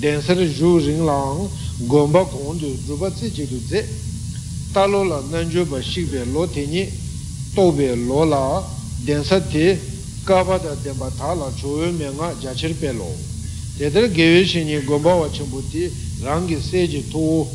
[0.00, 1.48] densar ju ring lang
[1.86, 4.10] gomba kondu drupa tsi jidu ze.
[4.72, 6.88] talo la nanjo ba shikbe lo teni
[7.54, 8.64] tobe lo la
[9.04, 9.78] densa te
[10.24, 13.06] kaba da denpa ta la choyo me nga jachir pe lo
[13.76, 15.90] tedra gewe shini gomba wa chenpo ti
[16.22, 17.46] rangi seji to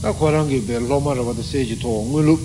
[0.00, 2.38] ta kwa rangi pe loma raba da seji to ngulu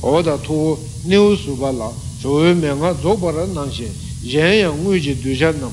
[0.00, 1.90] oda to niu suba la
[2.20, 3.90] choyo me nga zogba ra nang nangshin
[4.22, 5.72] yen ya ngui ji du duja nam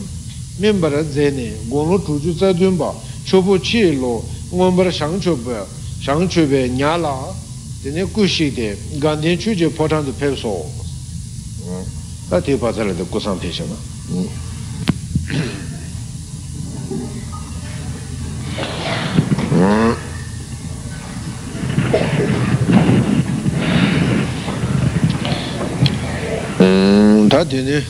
[0.58, 2.93] mimba ra zene gonglo za dun ba
[3.26, 5.67] chobo chi lo ngomba ra shang chobo
[6.00, 7.41] shang chobo nya la
[7.84, 10.72] tene kushi de ganden chu je potan tu pep so
[12.30, 13.76] ta te pa tsala de kusan te shima
[14.10, 14.28] mm.
[27.28, 27.84] ta tene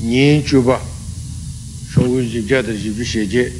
[0.00, 0.80] nyen chu ba.
[1.92, 3.52] Shogun jib jadar jib she je.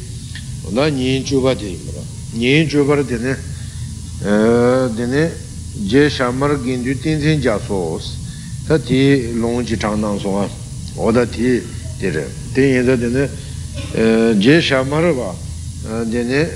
[0.70, 1.78] Na nyen chu ba de
[2.32, 3.38] nyen chu ba de ne
[4.24, 5.48] eh,
[5.86, 8.18] je shamar gindu tinsin jasos
[8.66, 10.48] ta ti long chi chang nang soa
[10.96, 11.62] oda ti
[11.98, 13.30] tere ten yinza tene
[14.38, 15.34] je shamar ba
[16.10, 16.48] tene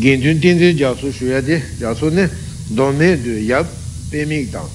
[0.00, 2.28] gindu tinsin jaso shuya de jaso ne
[2.66, 3.66] dome du yab
[4.10, 4.68] pemik tang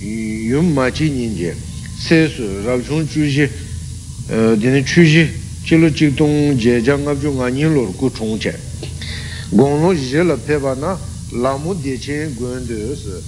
[0.00, 1.54] yum ma chi nin je
[1.98, 3.48] se su rak chung chu shi
[4.26, 5.28] tene chu shi
[5.62, 8.54] chilo chik tong je jang ngab chu nga nyin lor ku chung che
[9.50, 10.98] gong lo shi la pe ba na
[11.40, 13.22] lamu dechen guen de se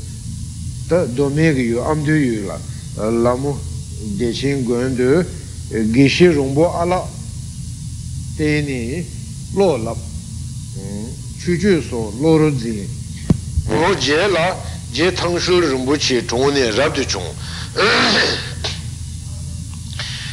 [0.89, 2.59] ta dome ge yu am de yu la.
[3.11, 3.57] Lamu
[4.17, 5.25] dechen guen de
[5.93, 7.07] geshe rumbo ala
[8.37, 9.05] teni
[9.55, 9.95] lo la.
[11.39, 12.89] Chu chu so lo ru zi.
[13.69, 14.57] Lo je la
[14.91, 17.35] je tang shu rumbo chi chung ne rab de chung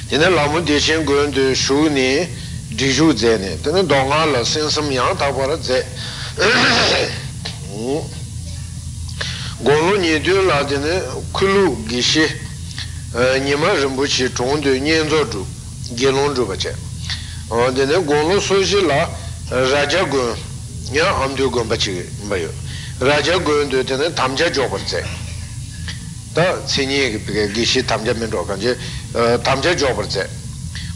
[0.07, 2.27] tena lamu dechen guen de shu ne
[2.69, 3.59] di zhe ne.
[3.61, 5.85] Tena donga la sen sem yang ta pa ra ze.
[9.63, 15.45] gōlu nyedyo la dine kulu gishi e, nima rinpochi chōngdyo nyenzo chū
[15.95, 16.75] gelon dhru bache.
[17.49, 19.09] E, dine gōlu soshi la
[19.51, 20.35] e, raja gun,
[20.91, 22.51] nya amdyo gun bache bayo
[22.99, 25.03] raja gun dhru dine tamja jobar tse
[26.33, 28.77] ta tsinyi gishi tamja mendo kanche
[29.41, 30.27] tamja jobar tse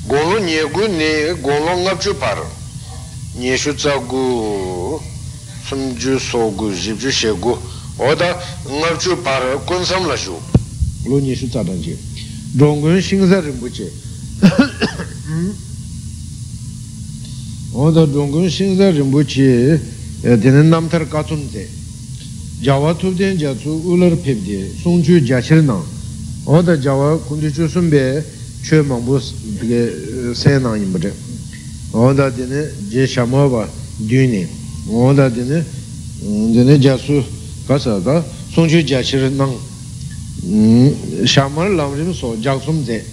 [0.08, 2.38] gōlu nye gu ne gōlu ngab chu par
[3.36, 5.02] nye shu tsa gu
[5.70, 7.58] sumju so gu jibju she gu
[7.98, 10.34] oda ngabchu par kunsam la shu.
[11.06, 11.98] Lo nye shu tsa dangche
[12.58, 13.92] ronggun shingsa rinpoche
[17.74, 19.80] oda dungun shingsa rinpoche
[20.22, 21.68] dine namtar katsum te
[22.62, 25.84] jawa tupden jatsu ular pepde songchu jachir nang
[26.46, 28.24] oda jawa kundi chu sumbe
[28.64, 28.84] chwe
[34.00, 35.63] dyuni oda dine
[36.54, 37.24] dine jatsu
[37.68, 39.54] kasa da songchu jachir nang.
[41.26, 43.04] Shamar lamrim so jaksum te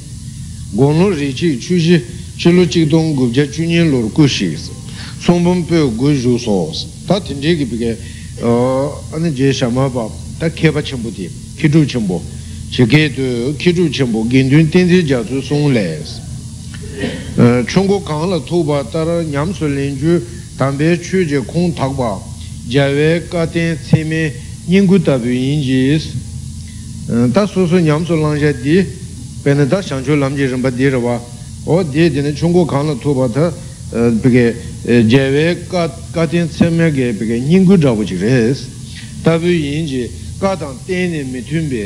[0.77, 2.01] gong ri chi chu shi
[2.39, 4.71] chi lu chik tong gu ja chu nyen lor gu shi si
[5.19, 6.71] song pong pe gu ju so.
[6.73, 7.99] Si ta tin chi ki pi ke
[9.13, 12.23] ane je shama pa ta ke pa chenpo ti ki chu chenpo
[12.71, 16.21] chi ke tu ki chu chenpo gen tun ten zi ja tu song le si
[17.67, 19.67] chung ko kang la tu pa tar nyam su
[20.59, 22.21] len ju tam pe chu je kong tak pa
[22.69, 24.33] ja we ka ten tse me
[24.67, 26.11] yin gu tabi yin ji si
[27.33, 28.85] ta su su nyam su lang sha di
[29.47, 31.21] pēnā tā shāngchū lāṃ rāmbā dī rā wā
[31.71, 33.53] o dī dī nā chūnggō kāngā tū bā tā
[34.19, 34.47] bīgē
[35.07, 38.67] jēwē kā tīn tsēmyā gē bīgē nīnggū rā wā chī rēs
[39.23, 40.11] tā bī yīn jī
[40.43, 41.85] kā tāng tēnī mī tūn bē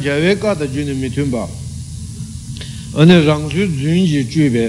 [0.00, 1.44] jēwē kā tā jū nī mī tūn bā
[2.96, 4.64] anī rāng sū dzūn jī chū bē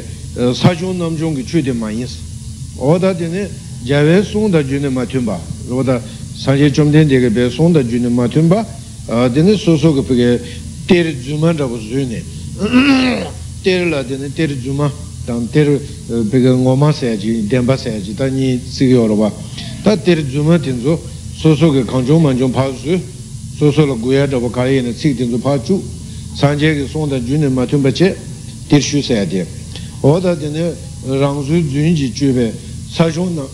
[0.52, 2.12] sā chūng nām chūng kī chū dī mā yīn sī o tā dī nā jēwē
[2.12, 2.33] sōng tā jū nī mā tūn bā rō tā sāng jī
[6.74, 8.64] chōm tēn dī gā bē sōng tā jū nī mā tūn bā
[9.30, 10.30] dī nā sō sō gā bīgē
[10.88, 12.22] teri dzuma rabu zuyne
[13.62, 14.92] teri la dine teri dzuma
[15.26, 15.80] tang teri
[16.30, 19.32] peka ngoma sayaji, denpa sayaji ta nyi tsiki yorwa
[19.84, 21.00] ta teri dzuma tinzo
[21.36, 23.00] soso ke kanchong manchong pa su
[23.58, 25.82] soso la guya rabu kaya ina tsiki tinzo pa chu
[26.34, 28.16] sanje ke sonda june ma tunpa che
[28.68, 29.46] teri shu sayade
[30.02, 30.76] oda dine
[31.08, 32.54] rangzu zuyinji chube
[32.90, 33.48] sa chong na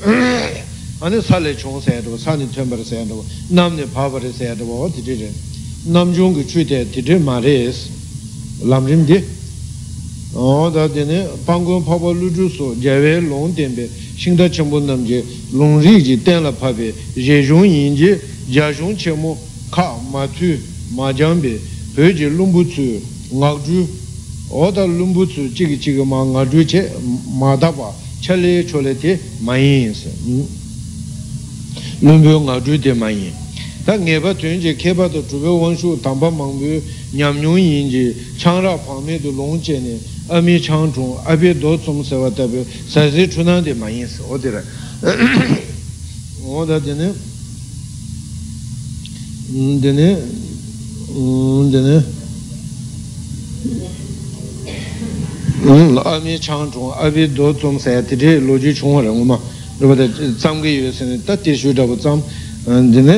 [0.99, 4.29] ane sa le chong sayadwa sa ni tunpa ra sayadwa nam ne pa pa ra
[4.31, 5.01] sayadwa o ti
[5.85, 7.87] namchung ki chui te titi ma re es
[8.63, 9.23] lam rim di
[10.33, 15.23] o da dine pangkong papa lu ju so jawe long tenpe shingda chenpo nam je
[15.51, 19.37] long ri ji ten la pa pe ye zhong yin je ja zhong che mo
[19.69, 20.57] ka ma tu
[20.93, 21.59] ma jang pe
[21.95, 23.87] pe je lumbu tsu ngak ju o da lumbu tsu chigi chigi ma ngak ju
[23.87, 23.98] che ma da pa chale chole te ma
[29.57, 30.09] yin se.
[32.01, 33.33] Lumbu ngak ju te ma yin.
[33.85, 36.81] Tā ngē bā tuyān jē kē bā tō chūpē wāng shū tāng bā māng bī
[37.15, 39.95] ñam nyōng yīn jī chāng rā pāng mē tō lōng jē nē
[40.29, 43.41] ā mī chāng chōng ā bē dō tsōng sē wā tā bē sā sē chū
[43.47, 44.61] nāng dē mā yīn sē o dē rā
[46.45, 47.07] o dā dē nē
[49.81, 50.07] dē nē
[51.71, 51.99] dē nē ā
[55.63, 59.25] mī chāng chōng ā bē dō tsōng sē tē tē lō jī chōng rā ngō
[59.25, 59.37] mā
[59.79, 60.07] bā tā
[60.39, 62.21] tsāng kē yu sē nē tā tē shū rā bā tsāng
[62.65, 63.17] dē nē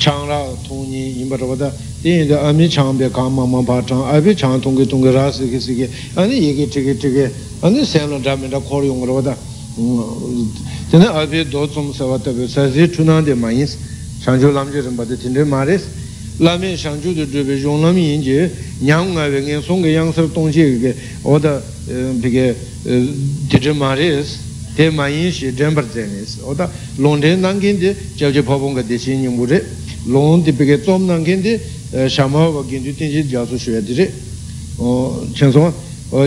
[0.00, 1.68] chāng rā tōng nī yīmbā rā bātā
[2.02, 5.04] tēn dā āmī chāng bē kāng māng māng pā chāng ābī chāng tōng kē tōng
[5.04, 7.24] kē rā sī kē sī kē ānī yī kē chī kē chī kē
[7.68, 9.36] ānī sēn rā mē rā khō rī yōng rā bātā
[10.88, 13.76] tēnā ābī dō tsōng sā bātā bē sā sī chū nā dē mā yīn sī
[14.24, 15.76] shāng chū lām jī rā bātā tēn rē mā rē
[16.40, 18.48] lā mē shāng chū dē dē bē yōng lām yīn jī
[18.82, 20.92] nyāng ngā bē ngē sōng kē yāng sā tōng chī kē
[21.22, 21.60] o dā
[22.22, 22.46] bē kē
[23.50, 24.42] tē rē mā rē sī
[24.76, 26.66] tē mā yīn shī dēn bār dzē nē sī o dā
[26.98, 29.62] lōng tē nāng kēn tē chāw chē pā pōng kā tē shī nying bū rē
[30.06, 31.58] long di peke tsom nang ken di
[32.08, 34.12] shama wa gen tu ten chi jasu shuya di ri
[35.32, 35.72] chen song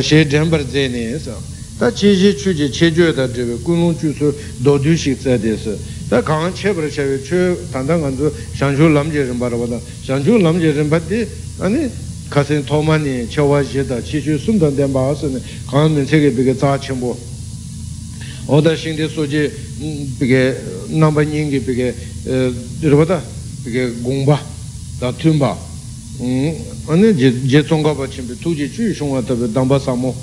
[0.01, 1.37] she dhambar ze ne sa
[1.77, 4.95] ta chi chi chu chi che jo da dribe kun long chu su do du
[4.95, 5.71] shik tsa de sa
[6.07, 9.57] tā kāngā chē parā chē wē chū tāntā ngā tsū shāngchū lām jē rīmbā rā
[9.59, 11.27] wadā shāngchū lām jē rīmbā tī
[11.59, 11.89] āni
[12.31, 15.43] kāsīn tōmā nī chē wā jē tā chī chū sūm tā tēm bā sū nī
[15.67, 17.11] kāngā nī tsē kē bī kē tsā chē mbō
[18.55, 19.51] odā shīng tē sū jē
[20.15, 20.41] bī kē
[20.95, 21.87] nāmbā nyīng kē bī kē
[22.87, 23.19] rīmbā tā
[23.67, 24.39] bī kē gōng bā
[25.03, 25.51] tā tūm bā
[26.87, 29.75] āni jē tsōng kā bā chī bī tū jē chū shōng wā tā bī dāmbā
[29.75, 30.15] sā mō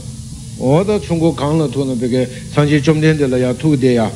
[0.65, 2.23] odā chōng kō kāng lā tū nā bī kē
[2.57, 4.09] sāng jē chōm tēn tē lā yā tū tē yā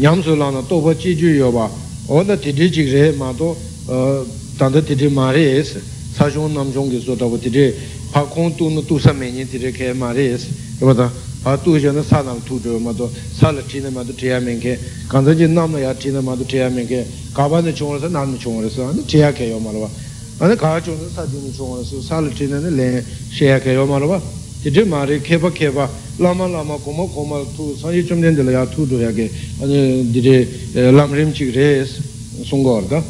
[0.00, 1.70] yamsu lana toba chi ju yoba
[2.06, 3.34] oda titi chik re ma
[4.56, 5.76] tanda titi ma re es
[6.16, 7.74] sashung namshung ki so tabo titi
[8.10, 10.48] pa kong tu nu tu sa me titi ke ma re es
[10.80, 12.94] yoba ta pa tu je na sa nam tu jo ma
[13.30, 14.78] sa la chi na ma triya men ke
[15.36, 18.38] je nam ya chi na ma triya men ke kaba na chung rasa nam na
[18.38, 19.90] chung rasa ane triya ke yo ma rwa
[20.38, 23.04] ane kaba chung rasa sa di na chung rasa sa la chi na ne le
[23.28, 24.20] sheya ke yo ma rwa
[24.62, 29.30] tere maare kheba kheba lama lama koma koma tu sanji chumden ya tu dhruya ge
[30.10, 30.46] dire
[30.92, 31.86] lam rim chik re
[32.44, 33.02] sunga orga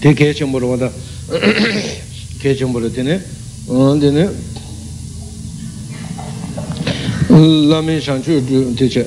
[0.00, 0.92] te ke chambura wada
[2.38, 3.22] ke chambura tene
[4.00, 4.30] tene
[7.68, 8.42] lami shanchu
[8.74, 9.06] teche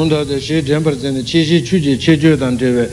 [0.00, 2.88] onda de she drembar zene che she chu je che jo dan tewe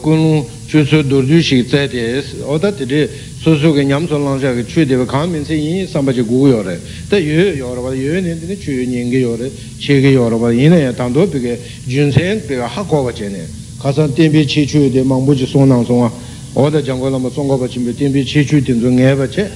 [0.00, 3.08] kunlu chu su durju shik zay des oda tere
[3.48, 4.64] dur ju shi zai de oda tiri su su ge nyam su lang sha ge
[4.64, 7.80] chu dewe kaan min se yin samba chi gu yo re da yu yo ra
[7.80, 10.72] ba yu ne dine chu nying ge yo re che ge yo ra ba yin
[10.72, 13.46] ya tang do pi ge jun sen pi ge ha kwa ba che ne
[13.78, 16.12] ka san ten pi chi chu de mang bu chi song nang song a
[16.54, 18.80] oda jang go la ma song go ba chi me ten pi chi chu tin
[18.80, 19.50] zu nge ba che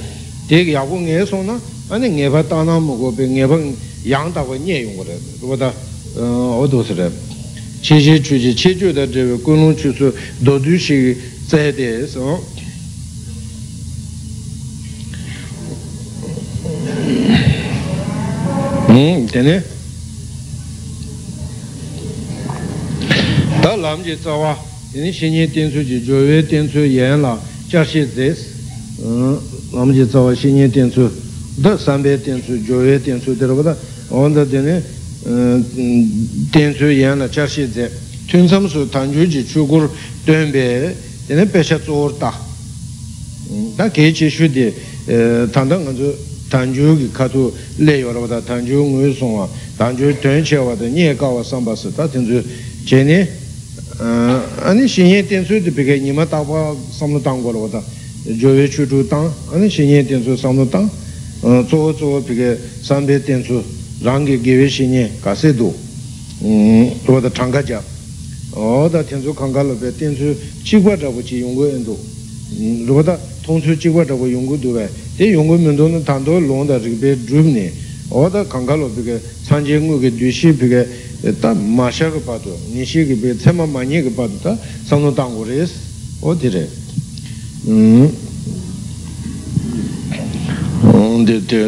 [0.47, 3.27] de ge ya gu nge song na ane nge ba ta na mo go pe
[3.27, 3.59] nge ba
[4.03, 5.05] yang da ba nye yung go
[18.93, 19.65] 음 되네
[23.63, 24.59] 달람지 자와
[24.95, 28.53] 이니 신이 텐수지 조외 텐수 연라 자시 데스
[29.01, 29.41] 음
[29.73, 31.11] 남지 자와 신이 텐수
[31.63, 33.75] 더 삼베 텐수 조외 텐수 들어보다
[34.11, 34.83] 온다 되네
[36.53, 37.89] 텐수 연라 자시 데
[38.29, 39.89] 튼삼수 단주지 추구르
[40.27, 40.95] 된베
[41.29, 42.29] 되네 배셔 쪼르다
[43.79, 44.75] 다 개치 슈디
[45.51, 48.13] 당당 간주 ze tun sam su tan ju ji chu gur duen be tene pe
[48.13, 48.13] sha zor ta ta ke chi shu di tan ta ngan zu tan ju ki
[48.13, 50.75] ka tu le yo ra tan ju ngui song wa tan ju tuen che wa
[50.75, 52.43] da nye ka wa sam pa si ta ten su
[52.85, 53.29] che ne
[54.63, 57.51] ani xin yen ten su di pe ke nima ta pa sam lu tang go
[57.51, 57.83] ra da
[58.25, 60.89] jo we chu chu tang ani xin yen ten su sam lu tang
[61.41, 63.63] zo zo pe ke san pe ten su
[64.03, 65.69] rāngi gīvē shīnyē kāsē dō
[67.07, 67.79] rō dā chāngā jā
[68.59, 70.35] o dā tēnsu kāngā lō bē tēnsu
[70.67, 71.95] chīgwā chābu chī yōnggō yōn dō
[72.91, 73.15] rō dā
[73.47, 77.47] tōngsu chīgwā chābu yōnggō dō bē tē yōnggō mīntō nō tāntō lōngdā rīg bē dhruv
[77.53, 77.67] nē
[78.17, 80.81] oda kāngkā lō bīgā sāngjē ngō kē dhūshī bīgā
[81.43, 84.57] tā māshā kā pātō nīshī kē bīgā tsēmā māñī kā pātō tā
[84.89, 85.75] sāngnō tānggō rēs
[86.25, 86.65] o tē rē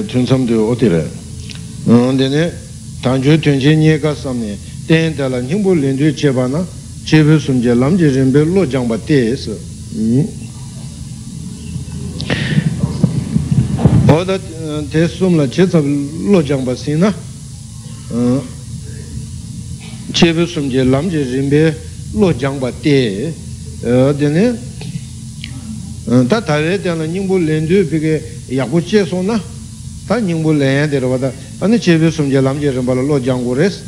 [0.09, 1.05] tūn sām tē o tē rē
[1.85, 2.45] tē nē
[3.05, 4.57] tāngchō tūñchē nye kā sām nē
[4.89, 6.65] tēn tā lā nyingbō lēn tū chē pā na
[7.05, 9.53] chē bē sum chē lām chē rīm bē lō jāng pā tē sā
[14.15, 14.39] oda
[14.91, 15.85] tē sumla che tsab
[16.29, 17.13] lo jangba sī na?
[20.13, 21.77] Chebe sumje lamje rinpe
[22.13, 23.33] lo jangba tē
[23.83, 24.57] dēne
[26.29, 29.41] tā tāwe dēla nyingbu lindu pīke yāgu che so na?
[30.07, 33.81] Tā nyingbu lēn dēra wada ane chebe sumje lamje rinpa lo janggu res.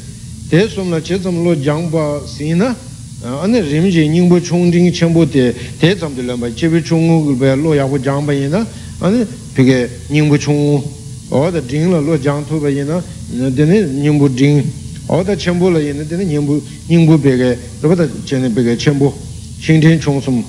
[0.49, 2.75] Te sumla che tsam lo jangba si na?
[3.23, 5.55] Ane rimje nyingbo chung ting chenpo te.
[5.79, 8.67] Te tsam de lamba chebe chung gulba lo yagbo jangba ina
[8.99, 10.83] ane peke nyingbo chung
[11.31, 13.03] oda jing la lo jang tu ba ina
[13.51, 14.62] dene nyingbo jing.
[15.07, 19.12] Oda chenpo la ina dene nyingbo nyingbo peke rupata chene peke chenpo
[19.59, 20.45] shing ting chung sum.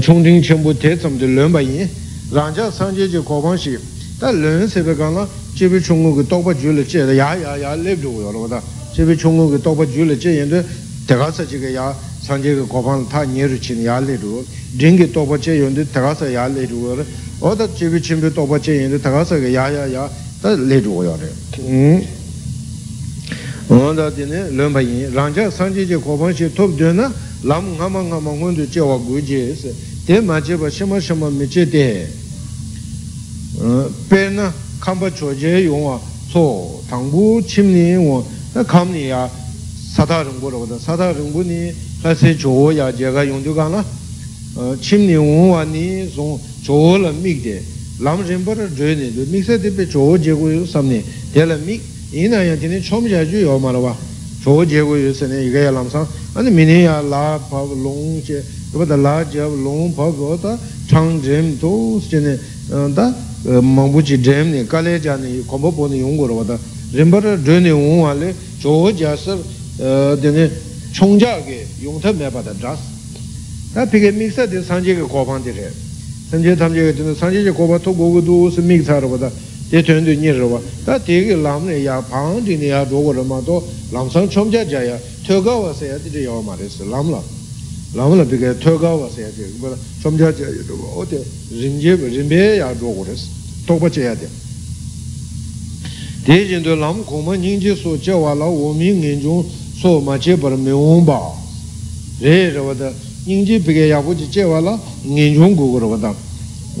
[0.00, 1.86] Chung ting chenpo te tsam de lamba ina
[2.30, 3.76] rangja sanje je kobang shi
[4.16, 8.00] tā lēn sēpē kāngā jībī chūngu kī tōkpa jū lē chē yā yā yā lēp
[8.00, 8.60] chūgu yō rō bā tā
[8.96, 10.54] jībī chūngu kī tōkpa jū lē chē yin
[11.06, 11.92] tēkā sā chī kī yā
[12.24, 14.40] sāng jē kī kōpāng tā nye rū chī yā lē rū
[14.80, 17.04] rīng kī tōkpa chē yin tō tēkā sā yā lē rū
[17.40, 20.08] rō o tā jībī chīmbī tōkpa chē yin tō tēkā sā kī yā yā yā
[20.40, 21.30] tā lē rū yō rē
[23.68, 25.12] o tā tī nē lēn bā yin
[25.52, 27.12] sāng jē jē kōpāng shī tōp dē na
[27.44, 28.00] ngā mā
[28.32, 29.70] ngōn tō jē wā gu jē sē
[30.06, 32.08] tē mā jē bā shima shima mī chē tē
[34.08, 36.00] pē na kāmpa chōjē yōngwa
[36.32, 36.44] tsō
[36.88, 38.16] tāngbū chīmni wō
[38.54, 39.28] na kāmni yā
[39.92, 41.60] sātā rīngbō rō bātā sātā rīngbō nī
[42.00, 44.05] lāsē chō yā jēgā yōngdō kā na chīmni wō
[44.56, 47.60] wā nī sōng chō lā mīk dē
[48.00, 51.02] lām rīmbā rā rō nī dō mīk sā tē pē chō jēgō yō sām nī
[51.34, 51.80] dē lā mīk
[52.12, 53.92] yī na yā tī nī chōm jā jū yō mā rā bā
[54.42, 57.02] chō jēgō yō sā nī yī gā yā lām sāng ā nī mī nī yā
[57.04, 58.40] lā pā lōng jē
[58.72, 60.56] rō bātā lā jā lōng pā bō tā
[60.88, 62.34] chāng jēm tō sā nī
[62.96, 63.12] tā
[63.60, 66.56] māngbū chī dhēm nī kālē chā nī kōmbā pō nī yōnggō rō bātā
[66.96, 68.72] rīmbā rā dhē nī wōng wā lē chō
[73.76, 75.68] tā mē bātā dhās tā pī kē kōpāng dē rē
[76.30, 78.64] sāng jē tham jē kē dēne sāng jē kē kōpā tō gō gō dō sā
[78.64, 79.28] mīk sā rō bātā
[79.68, 82.72] dē tuyān dō nī rō bā tā dē kē lām nē yā pāng dī nē
[82.72, 83.60] yā rō gō rō mā tō
[83.92, 84.96] lām sāng chōng jā jā yā
[85.28, 87.20] tō gā wā sā yā dī rē yā wā mā rē sā lām lā
[88.00, 89.44] lām lā pī kē tō gā wā sā yā dī
[90.00, 91.20] chōng jā jā yā rō bā o dē
[91.52, 94.28] rīm bē yā rō gō rē sā tōkpa chaya de
[96.24, 99.44] de jin tu lam kōma nying ji so che wa la wo mi ngin chung
[99.76, 101.34] so ma che par mi wong ba
[102.18, 102.92] re re wa da
[103.26, 105.96] nying ji pike ya bu ji che wa la ngin chung gu gu ra wa
[105.96, 106.14] da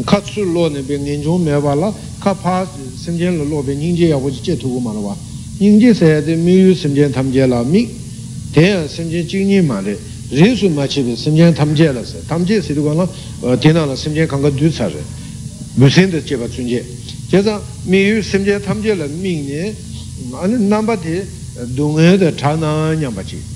[0.04, 1.88] kā tsū lō nē bē ngēn chōng mē bā lā
[2.20, 2.66] kā pā
[3.00, 5.00] sīm jiān lō lō bē nīng jē yā gu jī jē tū gu mā rā
[5.00, 5.16] bā
[5.56, 7.88] nīng jē sā yā dē mī yu sīm jiān tam jē lā mī
[8.52, 9.96] tē yā sīm jiān jīng nī mā rē
[10.36, 12.84] rē sū mā chī bē sīm jiān tam jē lā sā tam jē sī tu
[12.84, 13.08] gu lā
[13.56, 15.00] tē nā lā sīm jiān kāng kā dū tsā rē
[15.80, 16.84] mū sēn dā jē bā tsūn jē
[23.24, 23.55] jē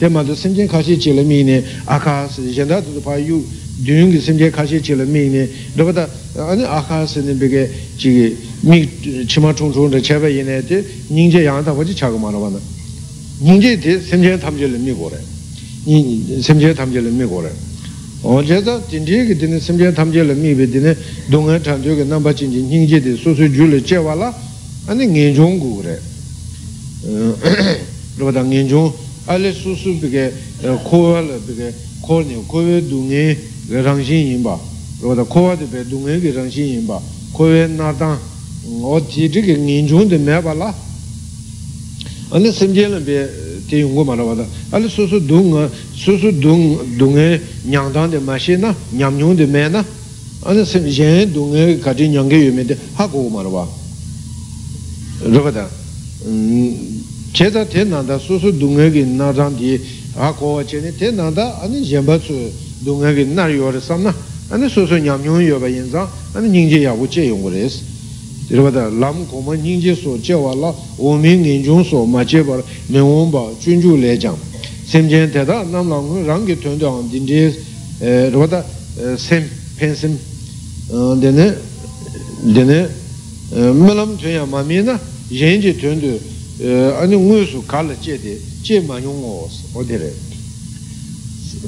[0.00, 1.54] sā mī yu sīm jiān tam jē lā mī nē nā mbā tē dō ngē
[1.54, 1.74] dā chā nā nyā bā chī tē mā tō sīm jiān kā shī chī lā
[1.74, 3.38] mī nē ā kā sī yā dā tō pā yu
[3.82, 6.04] dūyōngi simjē kāshē chīla mī nē rāpa tā
[6.38, 7.62] āni ākhā sī nē bēgē
[7.98, 8.10] jī
[8.62, 8.86] mī
[9.26, 10.78] chīmā chōng chōng dā chēpa yī nē tē
[11.10, 12.60] nīngjē yāng tā wā jī chāgā mā rā wā nā
[13.42, 15.18] nīngjē tē simjē tam jē lē mī gō rē
[16.38, 17.50] simjē tam jē lē mī gō rē
[18.22, 20.94] o jē tā tīndē kī tēne simjē tam jē lē mī bē tēne
[21.34, 24.14] dōngā chāng tō kī nāmbā chīng jī nīngjē tē sū sū jū lē chē wā
[24.14, 24.30] lā
[24.86, 25.96] āni ngē chōng gō rē
[28.22, 30.24] rāpa tā ngē chōng ālē sū sū bēgē
[30.84, 31.68] kō wā lē bēgē
[32.04, 33.26] kō nē kō wē dō ngē
[33.68, 34.58] ge rang xin yin ba
[35.00, 37.00] ro da ko wa de be du nge ge rang xin yin ba
[37.32, 38.18] ko we na dang
[38.82, 40.74] o ti zhe ge ngin chung de me ba la
[42.30, 43.30] ane sem jian le be
[43.66, 46.78] te yung go ma la ba da ane su su du nge su su du
[46.96, 49.84] du nge nyang dang de ma shi na nyam nyung de me na
[50.42, 53.42] ane sem jian du nge ka zhi nyang ge yu me de ha go ma
[53.42, 53.66] la ba
[55.24, 55.70] ro ba da
[56.22, 56.93] che da te na da
[58.18, 59.80] su su du nge ge na dang di
[60.16, 62.32] ha go wa che ne te na da ane yen ba su
[62.78, 64.14] dunga ki nar yuwa samna
[64.50, 67.82] ane so nyam nyung yuwa yin zang ane nyingje ya wu che yung res
[68.46, 72.22] dirwa da lam koma nyingje so che wa la o mi ngin chung so ma
[72.24, 74.36] che bar me wong ba chun ju le jang
[74.86, 77.62] sem jen te da nam lang kong rang ki tuen tuang din je
[77.98, 78.64] dirwa da
[79.16, 80.16] sem pen sem
[81.18, 81.58] dene
[82.42, 82.88] dene
[86.58, 87.82] me lam tuen ya ma mi na yen je tuen tu ane ngu su ka
[87.82, 90.32] la che de che ma nyung o o dire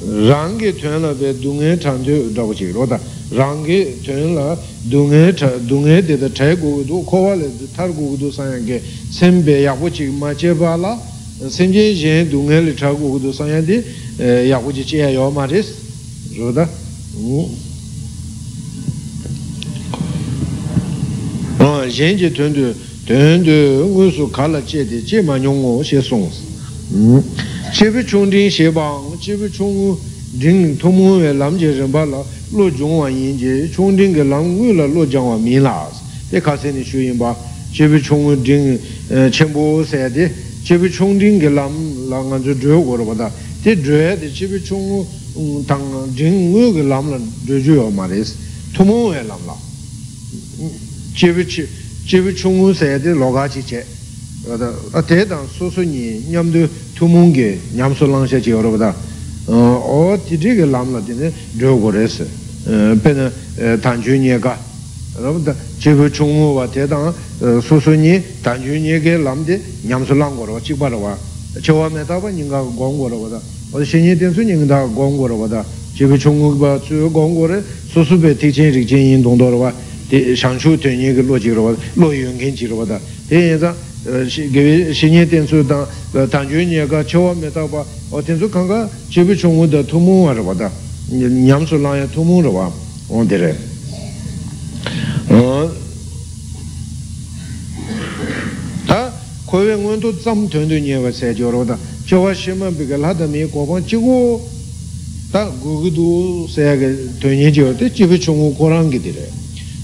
[0.05, 2.99] rāngi tuyān lā bē dūngē chāng tuyō rāba chī rō tā
[3.33, 4.57] rāngi tuyān lā
[4.91, 5.33] dūngē
[5.67, 8.81] dūngē dē tā chāi gu gu dū kōwa lē thār gu gu dū sāyā kē
[9.11, 10.93] sēn bē yā gu chī mā chē bā lā
[11.49, 13.83] sēn jē yēn dūngē lē chā gu gu dū sāyā dē
[14.51, 15.75] yā gu chī chē yā yō mā rē sī
[16.45, 16.69] rō tā
[21.87, 25.63] yēn jē tuyān tuyō tuyān tuyō ngū sū kā lā chē dē chē mā nyōng
[25.63, 26.27] ngō xē sōng
[27.73, 29.15] chē bē chōng dīng xē bāng
[29.55, 29.97] chung
[30.39, 34.23] ring tomo we lam je rinpa la lo jung wa yin je chung ring ge
[34.23, 35.91] lam ngui la lo jang wa min la.
[36.31, 37.35] De ka se ni shu yin ba
[37.71, 38.79] jibu chung ring
[39.31, 40.31] chenpo se de
[40.63, 41.73] jibu chung ring ge lam
[42.09, 43.31] la nga zu zhe go ro da.
[43.63, 45.07] De zhe de jibu chung
[45.65, 45.83] tang
[46.15, 48.23] ring ngui ge lam la zhe zhe yo ma re
[48.73, 49.57] tomo we lam la.
[51.15, 51.71] Jibu jibu chung se de lo ga chi che a te dang su su ni
[51.71, 51.86] nyam
[56.51, 58.95] du tumun ge nyam su lang she che yo ro da
[59.49, 62.27] o ti ri ge lam la di ne ryo go re se.
[62.65, 63.33] Pe ne
[63.81, 64.59] tan ju nye ga.
[65.19, 67.13] Rāba da jibu chungu wa te dang
[67.61, 70.77] su su ni tan ju nye ge lam di nyam su lang go rwa chik
[70.77, 71.17] pa rwa
[71.61, 73.41] che wa me ta pa nying ga gong go rwa da.
[73.71, 75.65] O da shen ye ten su nying da gong go rwa da.
[75.95, 78.99] Jibu chungu ba su yu gong go re su su pe tik chen rik chen
[78.99, 79.73] yin dong do
[80.09, 82.85] rwa di shang shu ten nye ge lo jik rwa lo yun ken chi rwa
[82.85, 83.75] da ten ye zang
[84.29, 85.87] shen ye ten su dang
[86.29, 89.67] tan ju nye ga che wa me ta pa o ten su kanga jibu chungu
[89.67, 90.71] da tu mu wa rwa da.
[91.09, 92.73] Nyam su lang ya tu mu rwa
[93.09, 93.57] o de re.
[98.87, 99.11] Tā
[99.47, 102.97] kōwē ngōn tō tsaṁ tuñ nye sē jō rō tā chō wā shima bī kā
[102.99, 104.41] lā tā mī kō pāng chī kō
[105.33, 105.83] tā gu.
[105.83, 107.51] Gu tū sē kā tuñ nye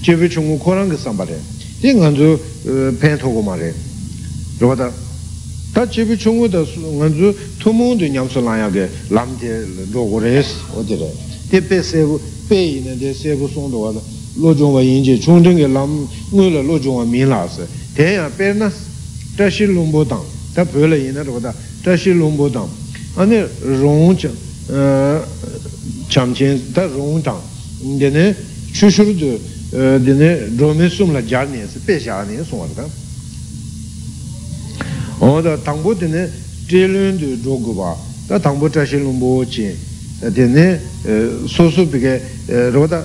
[0.03, 0.99] jō tē chī pī chōng wū kō rāng kī tī rē chī pī chōng wū
[0.99, 1.37] kō rāng kī sāmbā rē
[1.79, 2.27] tī ngā dzū
[2.99, 3.71] pēn tō kō mā rē
[4.59, 4.91] rō tā
[5.73, 7.27] tā chī pī chōng wū tā ngā dzū
[7.63, 8.85] tū mōng tū nyam sū lā yā kē
[9.15, 9.63] lām tē
[9.95, 11.09] rō kō rē sī wā tī rē
[11.51, 14.01] tē pē sē bū pē yī nē tē sē bū sōng tō wā tā
[14.43, 17.47] lo zhōng wā yin jī chōng zhēng kē lām ngū lā lo wā mī lā
[17.47, 17.63] sē
[17.95, 18.67] tē yā pē nā
[19.37, 20.25] tā shī lōng bō tāng
[20.55, 22.69] tā pē lā yin nā rō tā tā shī lōng bō tāng
[23.15, 23.45] ā nē
[23.79, 24.35] rōng chāng
[26.09, 26.91] chām chēn tā
[29.73, 31.65] rōng tāng dē nē chū shū rū dē nē rō mē sūm lā jā nē
[31.65, 32.85] sē pē shā nē sōng wā tā
[35.23, 36.23] ā tā tāng bō dē nē
[36.69, 37.95] tē lōng dē rō gu bā
[38.29, 39.73] tā tāng bō tā shī lōng bō chēn
[40.29, 40.65] dē nē
[41.49, 42.13] sō sū pē kē
[42.69, 43.01] rō tā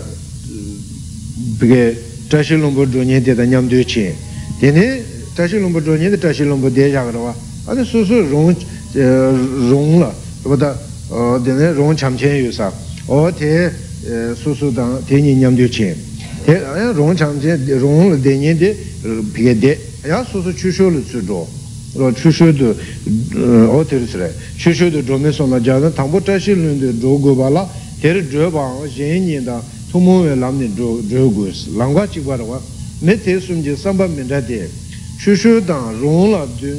[1.58, 1.82] pīkē
[2.28, 4.04] trāshī lōmbō dōnyē tētā ñam tuyō chē
[4.60, 4.84] tēne
[5.34, 7.32] trāshī lōmbō dōnyē tē trāshī lōmbō dē chā kārā wā
[7.72, 8.52] ātē sū sū rōng
[9.72, 10.10] rōng lā
[10.44, 10.70] rō tā
[11.46, 12.70] tēne rōng chām chēn yu sā
[13.08, 16.07] o sū tāng tē nī ñam tuyō chē tē
[16.48, 18.74] rōng chāng chē, rōng lā dēnyē dē
[19.34, 19.76] pīkē dē,
[20.08, 21.44] yā sō sō chū shō lā tsū rō,
[21.94, 22.68] rō chū shō dō,
[23.68, 26.08] o tē rī sō rē, chū shō dō rō mē sō na jā dā, tāng
[26.08, 27.68] bō tā shī lō dō rō gō bā lā,
[28.00, 29.60] tē rī rō bā ngā, yē nyē dā,
[29.92, 32.60] tō mō wē lām nē rō gō sī, lāng guā chī guā rā guā,
[33.04, 34.64] mē tē sōm jē sāmbā mē rā dē,
[35.20, 36.72] chū shō dāng rōng lā dē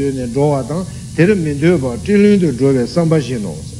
[0.00, 0.80] dē nē rō wā dāng,
[1.12, 3.76] tē rī mē dē bā, tē lō dō rō wē sāmbā shī nō sī,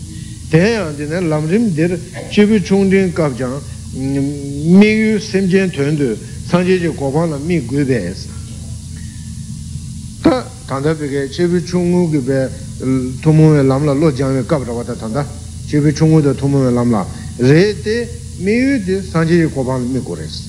[0.52, 1.96] tē yā dē nē lām rīm dē rī
[2.28, 3.56] chē bī chōng dēng kāp jāng,
[3.92, 6.16] mi yu semjen tuandu
[6.48, 8.26] sanje je gopaan la mi gui bes
[10.22, 12.48] ta tanda peke chebi chungu ki be
[13.20, 15.26] tumuwe lamla lo jangwe kabra wata tanda.
[15.66, 17.04] Chebi chungu da tumuwe lamla
[17.36, 20.42] re te mi yu di sanje je gopaan la mi gu res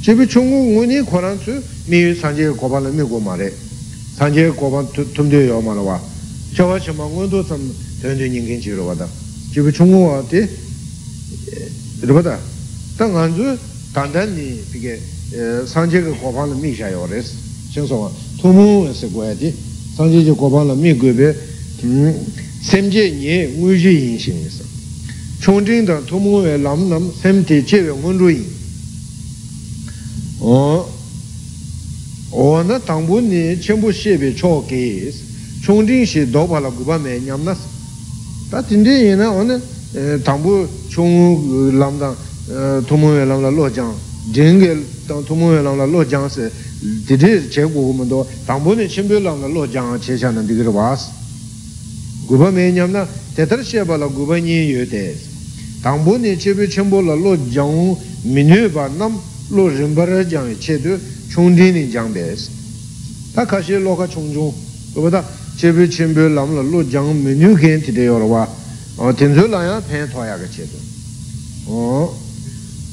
[0.00, 1.52] chebi chungu nguni koran su
[1.86, 3.54] mi yu sanje je gopaan la mi gu ma re.
[4.16, 6.00] Sanje gopaan tumde yo ma la wa.
[6.52, 7.60] Shawa shima ngundu sam
[8.00, 9.06] tuandu nyingen chi ro wata
[9.52, 12.38] chebi chungu wa te eh, rupata
[12.98, 13.56] tā ngā rū
[13.94, 14.94] tāntān nī pīkē
[15.66, 17.32] sāngcē kā kōpā lā mī shā yō rēs
[17.74, 19.50] shēng sō wā tūmū wē sē guwā tī
[19.96, 21.28] sāngcē kā kōpā lā mī guwē bē
[22.62, 24.62] sēm jē nye ngū jī yīn shīng yī sā
[25.42, 28.50] chōng chīng tā tūmū wē lām nām sēm tē chē wē ngūn rū yīn
[32.34, 36.46] o nā tāngbū nī chēmbū shē bē chō kē yī sā chōng chīng shē dō
[36.46, 37.66] pā lā guwā mē nyam nā sā
[38.52, 39.58] tā tīndē yī na o nā
[40.22, 40.62] tāngbū
[40.94, 42.14] chōng lām tāng
[42.48, 43.94] tōmōwe lāṅ lā lō jāng,
[44.32, 44.68] jēngi
[45.08, 46.50] tōmōwe lāṅ lā lō jāng sē,
[47.08, 50.28] dīdhī chē gu gu mō tō, tāmbō nī chīmbio lāṅ lā lō jāng chē shā
[50.28, 51.08] nā dī gīr wās.
[52.28, 55.16] Gubā mē ñam na, tētar shē bā lā gubā nī yu tē,
[55.80, 57.96] tāmbō nī chīmbio chīmbio lā lō jāng
[58.28, 59.16] mī nī bā nām
[59.48, 61.00] lō rīmbā rā jāng chē tu
[61.32, 62.52] chōng dī nī jāng bē sē.
[63.32, 64.52] Tā kā shē lō kā chōng chōng,
[64.92, 65.24] gubā tā
[65.56, 68.44] chīmbio chīmbio lāṅ lā lō jāng mī nī kēn tī tē yor wā,
[69.16, 72.20] tēn zō lā yā pēn tō yā kā chē tu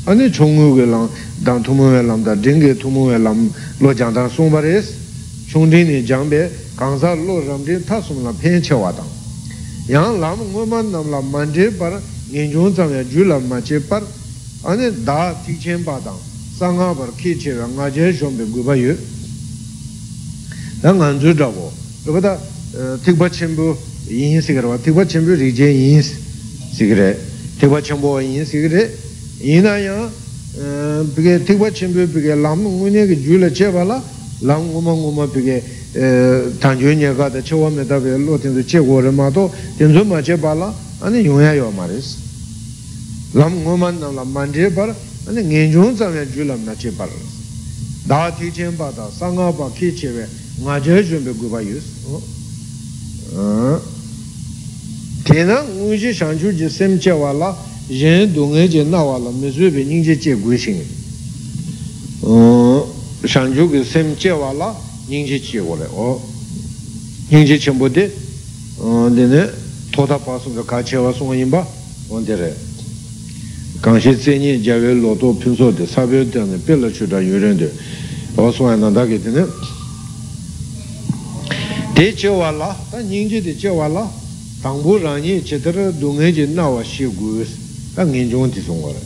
[0.05, 1.07] ane chongu ge lang
[1.43, 4.93] dang tumu we lam da denge tumu we lam lo jang dang sung bar es
[5.47, 8.73] chung din ni jang be gang sa lo ram din ta sum la pen che
[8.73, 9.07] wa dang.
[9.85, 13.37] Yang lam ngo man nam la man je par ngen jung zang ya ju la
[13.37, 14.01] ma che par
[14.63, 16.17] ane da ti chen ba dang
[16.57, 18.97] sa nga par ki che wa nga je shom be gu ba yu.
[20.81, 21.71] Da ngan ju da bo
[22.05, 22.39] lo da
[22.73, 23.77] eh, tik ba chen bu
[24.07, 26.01] yin sig ra tik ba chen bu ri je yin
[26.73, 27.15] sig re
[27.59, 29.09] tik ba chen bo yin sig re
[29.41, 30.09] yin na ya
[31.15, 34.01] pike tik pa chen bu pike lam ngu nye ki ju la che pa la
[34.39, 35.63] lam ngu ma ngu ma pike
[36.59, 38.99] tan ju nye ka da che wa me da pe lo ten su che go
[38.99, 42.17] re ma to ten su ma che pa la ane yung ya yo ma res.
[43.33, 44.93] Lam ngoman nam la man je par
[45.25, 47.09] ane ngen chung tsam ya ju lam na che par
[48.03, 50.27] da ti chen pa da sa nga pa ki che we
[50.63, 51.83] nga je jun be gu pa yus
[55.23, 57.55] tena ngu ji shang chu ji sem che wa la
[57.90, 60.82] yin du nge je na wa la me zui be ning je che gu xing
[63.24, 64.74] shang chu ge sem che wa la
[65.06, 66.20] ning je che wo le o
[67.28, 68.10] ning je chen po de
[69.14, 69.52] dene
[69.90, 71.66] toda pa sung ka che wa sung yin ba
[72.08, 72.56] won de re
[73.80, 77.70] 강시 제니 자외 로도 평소데 사별 때는 별로 주다 유련데
[78.34, 79.46] 어서와 난다게 되는
[81.94, 84.10] 대체와라 다 닝제데 제와라
[84.62, 87.44] 당부라니 제대로 동해지 나와 시구
[87.95, 89.01] tā ngīn chōng tī sōng wā rā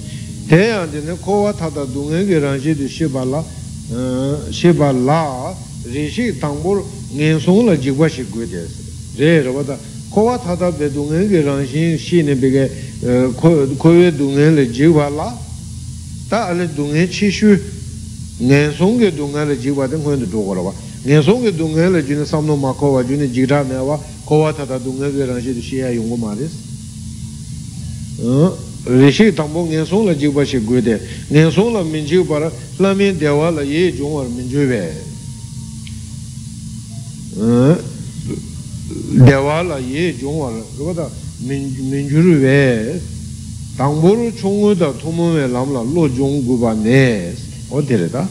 [0.50, 3.10] tē yā tē nē kō wā tā tā dō ngē kē rāng shē tī shē
[3.10, 3.42] bā lā
[4.54, 5.50] shē bā lā
[5.90, 6.86] rē shē tāng bō
[7.18, 9.74] ngē sōng lā jī guā shē guē tē sē rē rā wā tā
[10.14, 12.64] kō wā tā tā bē dō ngē kē rāng shē shē nē bē kē
[13.42, 15.34] kō wē dō ngē lā jī guā lā
[16.30, 17.58] tā ā lē dō ngē chī shū
[18.46, 20.78] ngē sōng kē dō ngē lā jī guā tē ngō yā tō rā wā
[21.10, 23.34] ngē sōng kē dō ngē lā jū nē sām nō mā kō wā jū nē
[23.34, 23.98] jī rā mē wā
[24.30, 26.38] kō wā tā tā dō ngē kē rāng shē tī shē yā yōng kō mā
[26.38, 26.62] rē sē
[28.86, 31.00] rishi tangpo ngen song le jigwa shi gui de.
[31.30, 34.68] Ngen song le min jigwa la lamin dewa la ye jungwa min jui
[39.26, 41.10] dewa la ye jungwa la rupa da
[41.40, 43.02] minjuru we
[43.76, 47.34] tangburu chungu da tumu we lam la lo jung gu ba ne.
[47.70, 48.28] O tere da.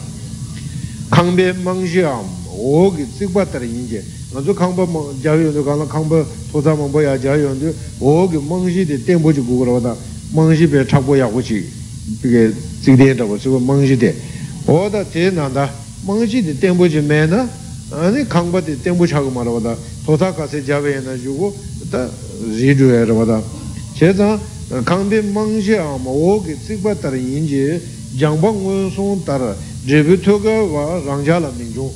[1.09, 2.25] Kangbe mangshiyam
[2.57, 4.87] o ki tsikpa tar yin je nga zu kangpa
[5.21, 9.31] jayo yondu ka la kangpa tosa mangpa ya jayo yondu o ki mangshi de tenpo
[9.31, 9.41] chi
[10.34, 11.64] gu gu la da mangshi pe chakpo ya gu chi
[12.20, 14.14] pike tsikden tabu sikwa mangshi de
[14.66, 15.72] o da te nanda
[16.04, 17.48] mangshi de tenpo chi me na
[17.92, 19.74] 아니 강바디 땡부 차고 말아보다
[20.06, 21.54] 도사 가세 잡에나 주고
[21.90, 22.08] 다
[22.46, 23.42] 리주에 라보다
[23.98, 24.38] 제가
[24.84, 27.82] 강비 망시아 뭐 오게 찍바다를 인지
[28.20, 29.56] 장방 원송 따라
[29.88, 31.92] 제부토가 와 랑자라 민족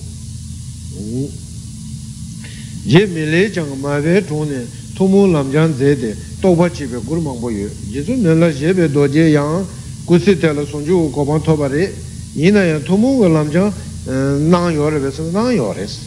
[2.91, 4.51] 제 밀레 장마베 돈
[5.00, 7.70] tumu lamjan zede tokpa chibe guru mangpo yu.
[7.90, 9.66] Jizu nila shebe doje yang
[10.06, 11.94] kusi tela sunju kopan toba re
[12.36, 13.72] ina yang tumu lamjan
[14.08, 14.12] eh,
[14.50, 16.00] nang yore besa nang yore se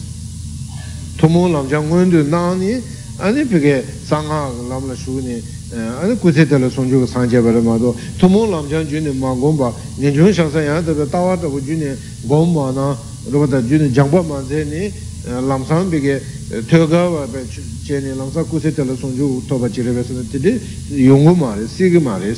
[1.16, 2.82] tumu lamjan ngundu nang ni
[3.16, 7.96] ane pige sangha lamla shu ni eh, ane kusi tela sunju ka sanje bari mado
[8.18, 12.70] tumu lamjan ju ni ma gomba ninchun shaksa yang tabe tawa tabu ju ni gomba
[12.72, 12.94] na
[13.30, 14.92] rupata ju ni jangpa manze ni
[15.24, 16.22] lam san bige
[16.66, 17.28] teo ga wa
[17.84, 20.12] che ni lam sa kuse tala sonju toba jire besa
[20.88, 22.36] yungu ma re, sigi ma re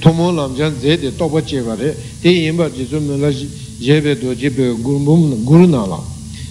[0.00, 4.00] tumung lam chan ze de toba che bari te yinba ji su mi la je
[4.00, 6.02] be do je be guru na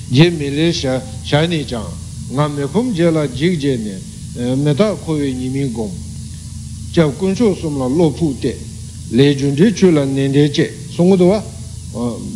[0.08, 1.86] je mi le sha sha ni chang
[2.30, 5.92] nga me khum je la jik je ni mētā kōyō nīmī gōng
[6.94, 8.54] jā gōngshō sōm lā lō pū tē
[9.14, 10.66] lē jūn tē chū lā nēn tē chē
[10.96, 11.40] sōng gō tō wā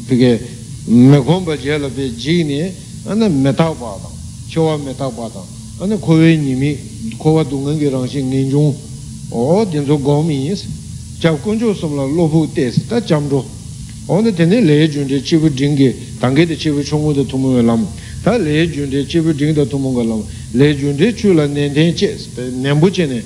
[0.10, 0.32] pīkē
[0.88, 2.72] mē khōng bā jē lā pē jī nē
[3.12, 4.16] anā mētā pā tāng
[4.52, 5.48] chō wā mētā pā tāng
[5.84, 6.72] anā kōyō nīmī
[7.20, 8.74] kō wā dōng ngā kē rāng shī ngēn chōng
[9.32, 10.68] o tēn sō gōng mī yī sī
[11.22, 13.44] jā gōngshō sōm lā lō pū tē sī tā chām chō
[14.08, 15.90] o nā tēne lē jūn tē chī pū jīng kē
[16.22, 17.84] tāng kē tē chī pū chōng gō tē tō mō yō lām
[18.24, 20.24] tā lē jūn tē chī pū jīng tē tō mō gā lām
[20.54, 22.18] le jun de chu la nen ten che
[22.54, 23.24] nen bu che ne.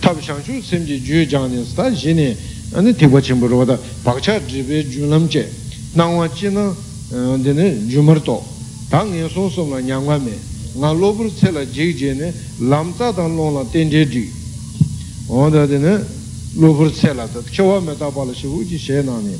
[0.00, 2.36] Tab shang shu sem ji ju jang ne sta ji ne
[2.72, 5.52] ane te kwa chen bu ro da pak cha zhi be jun lam che nang
[5.94, 6.74] wa chi na
[7.10, 8.42] de ne ju mar to
[8.88, 9.78] ta ngen so so la
[10.18, 10.38] me
[10.74, 14.08] nga lo bur che la ji je ne lam ta dang long la ten je
[14.08, 14.32] ji
[15.26, 16.04] o da de ne
[16.54, 19.02] lo bur che la ta che wa me ta pa la shi wu ji she
[19.02, 19.36] na ne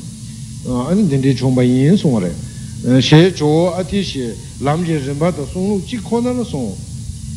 [0.89, 2.33] ane den de chong ba yin song re
[2.99, 6.43] xie zhuo a ti xie lam jie rinpa da song lu jik kho na la
[6.43, 6.75] song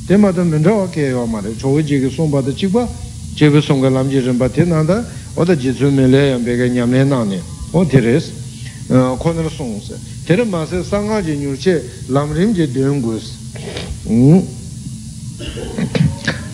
[0.07, 2.51] ten ma dan nanda wa kaya wa ma re zhuo ji ge song pa da
[2.51, 2.89] jik pa
[3.35, 6.07] jie ge song ka lam jie rinpa ten na da o da ji zun me
[6.09, 7.41] le yang be ge nyam le na ne
[7.71, 8.43] o te re si
[8.87, 12.32] kho na la song se te re ma se sang ha ji nyur che lam
[12.32, 13.32] rim je duen gu si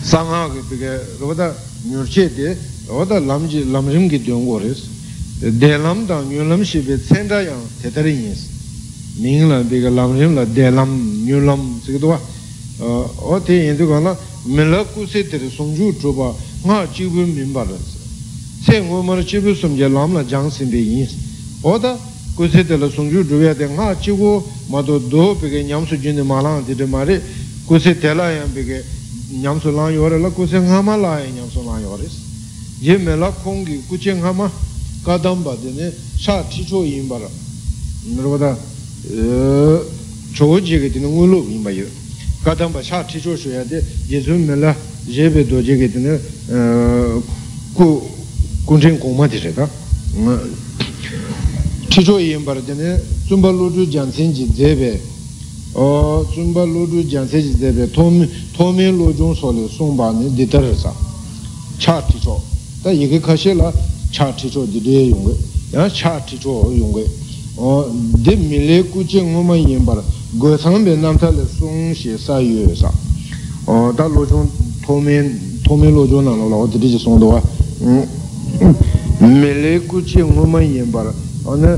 [0.01, 1.55] sang ha ge be ge ro da
[1.89, 2.57] nyur che de
[2.87, 4.87] o da lam ji lam rim ge duen gu re si
[5.57, 8.47] de lam dang nyur lam shi be tsen da yang te ta rin yin si
[9.21, 12.19] ming la biga lam rim la de lam nyu lam sige duwa
[12.79, 16.33] o te yin tu ka la mi la ku se tere song ju zhu ba
[16.63, 17.75] nga chi bu min ba la
[18.63, 21.07] se ngu ma la chi bu sum je lam la jang sin be yin
[21.61, 21.77] o
[22.35, 25.35] da ku se tere song ju zhu ya de nga chi gu ma do do
[25.35, 27.21] biga nyam su jin de ma lang di de ma re
[27.65, 28.81] ku se te la yang biga
[29.39, 31.81] nyam su lang yo re la ku se nga ma la yang nyam su lang
[31.81, 32.07] yo re
[32.79, 34.49] je me la kong ki ku che nga ma
[35.03, 37.29] ka dam ba de ne sha chi cho yin ba la
[38.03, 38.57] nirwa da
[40.35, 41.87] chōjī gā tīnā ngū lūp yīmbā yu
[42.45, 44.75] gādāmbā shā tī chō shū yā tī yīsū mē lā
[45.09, 45.59] yē bē dō
[58.71, 60.91] mē lū chūng sō lī sōng bā nī dī tā rā sā
[61.79, 62.35] chā tī chō
[62.83, 63.71] tā yī gā kā shē lā
[64.11, 65.33] chā tī chō dī dī yōng gā
[65.75, 67.05] yā chā tī chō yōng gā
[68.23, 71.45] de mi le ku che ngo ma yin bar go sang be nam ta le
[71.45, 72.91] sung xie sa yue sa.
[73.65, 74.49] O da lo zhong
[74.85, 77.41] to me to me lo zhong na lo lo de ji song do wa.
[79.19, 80.21] Mi le ku che
[81.43, 81.77] 哦那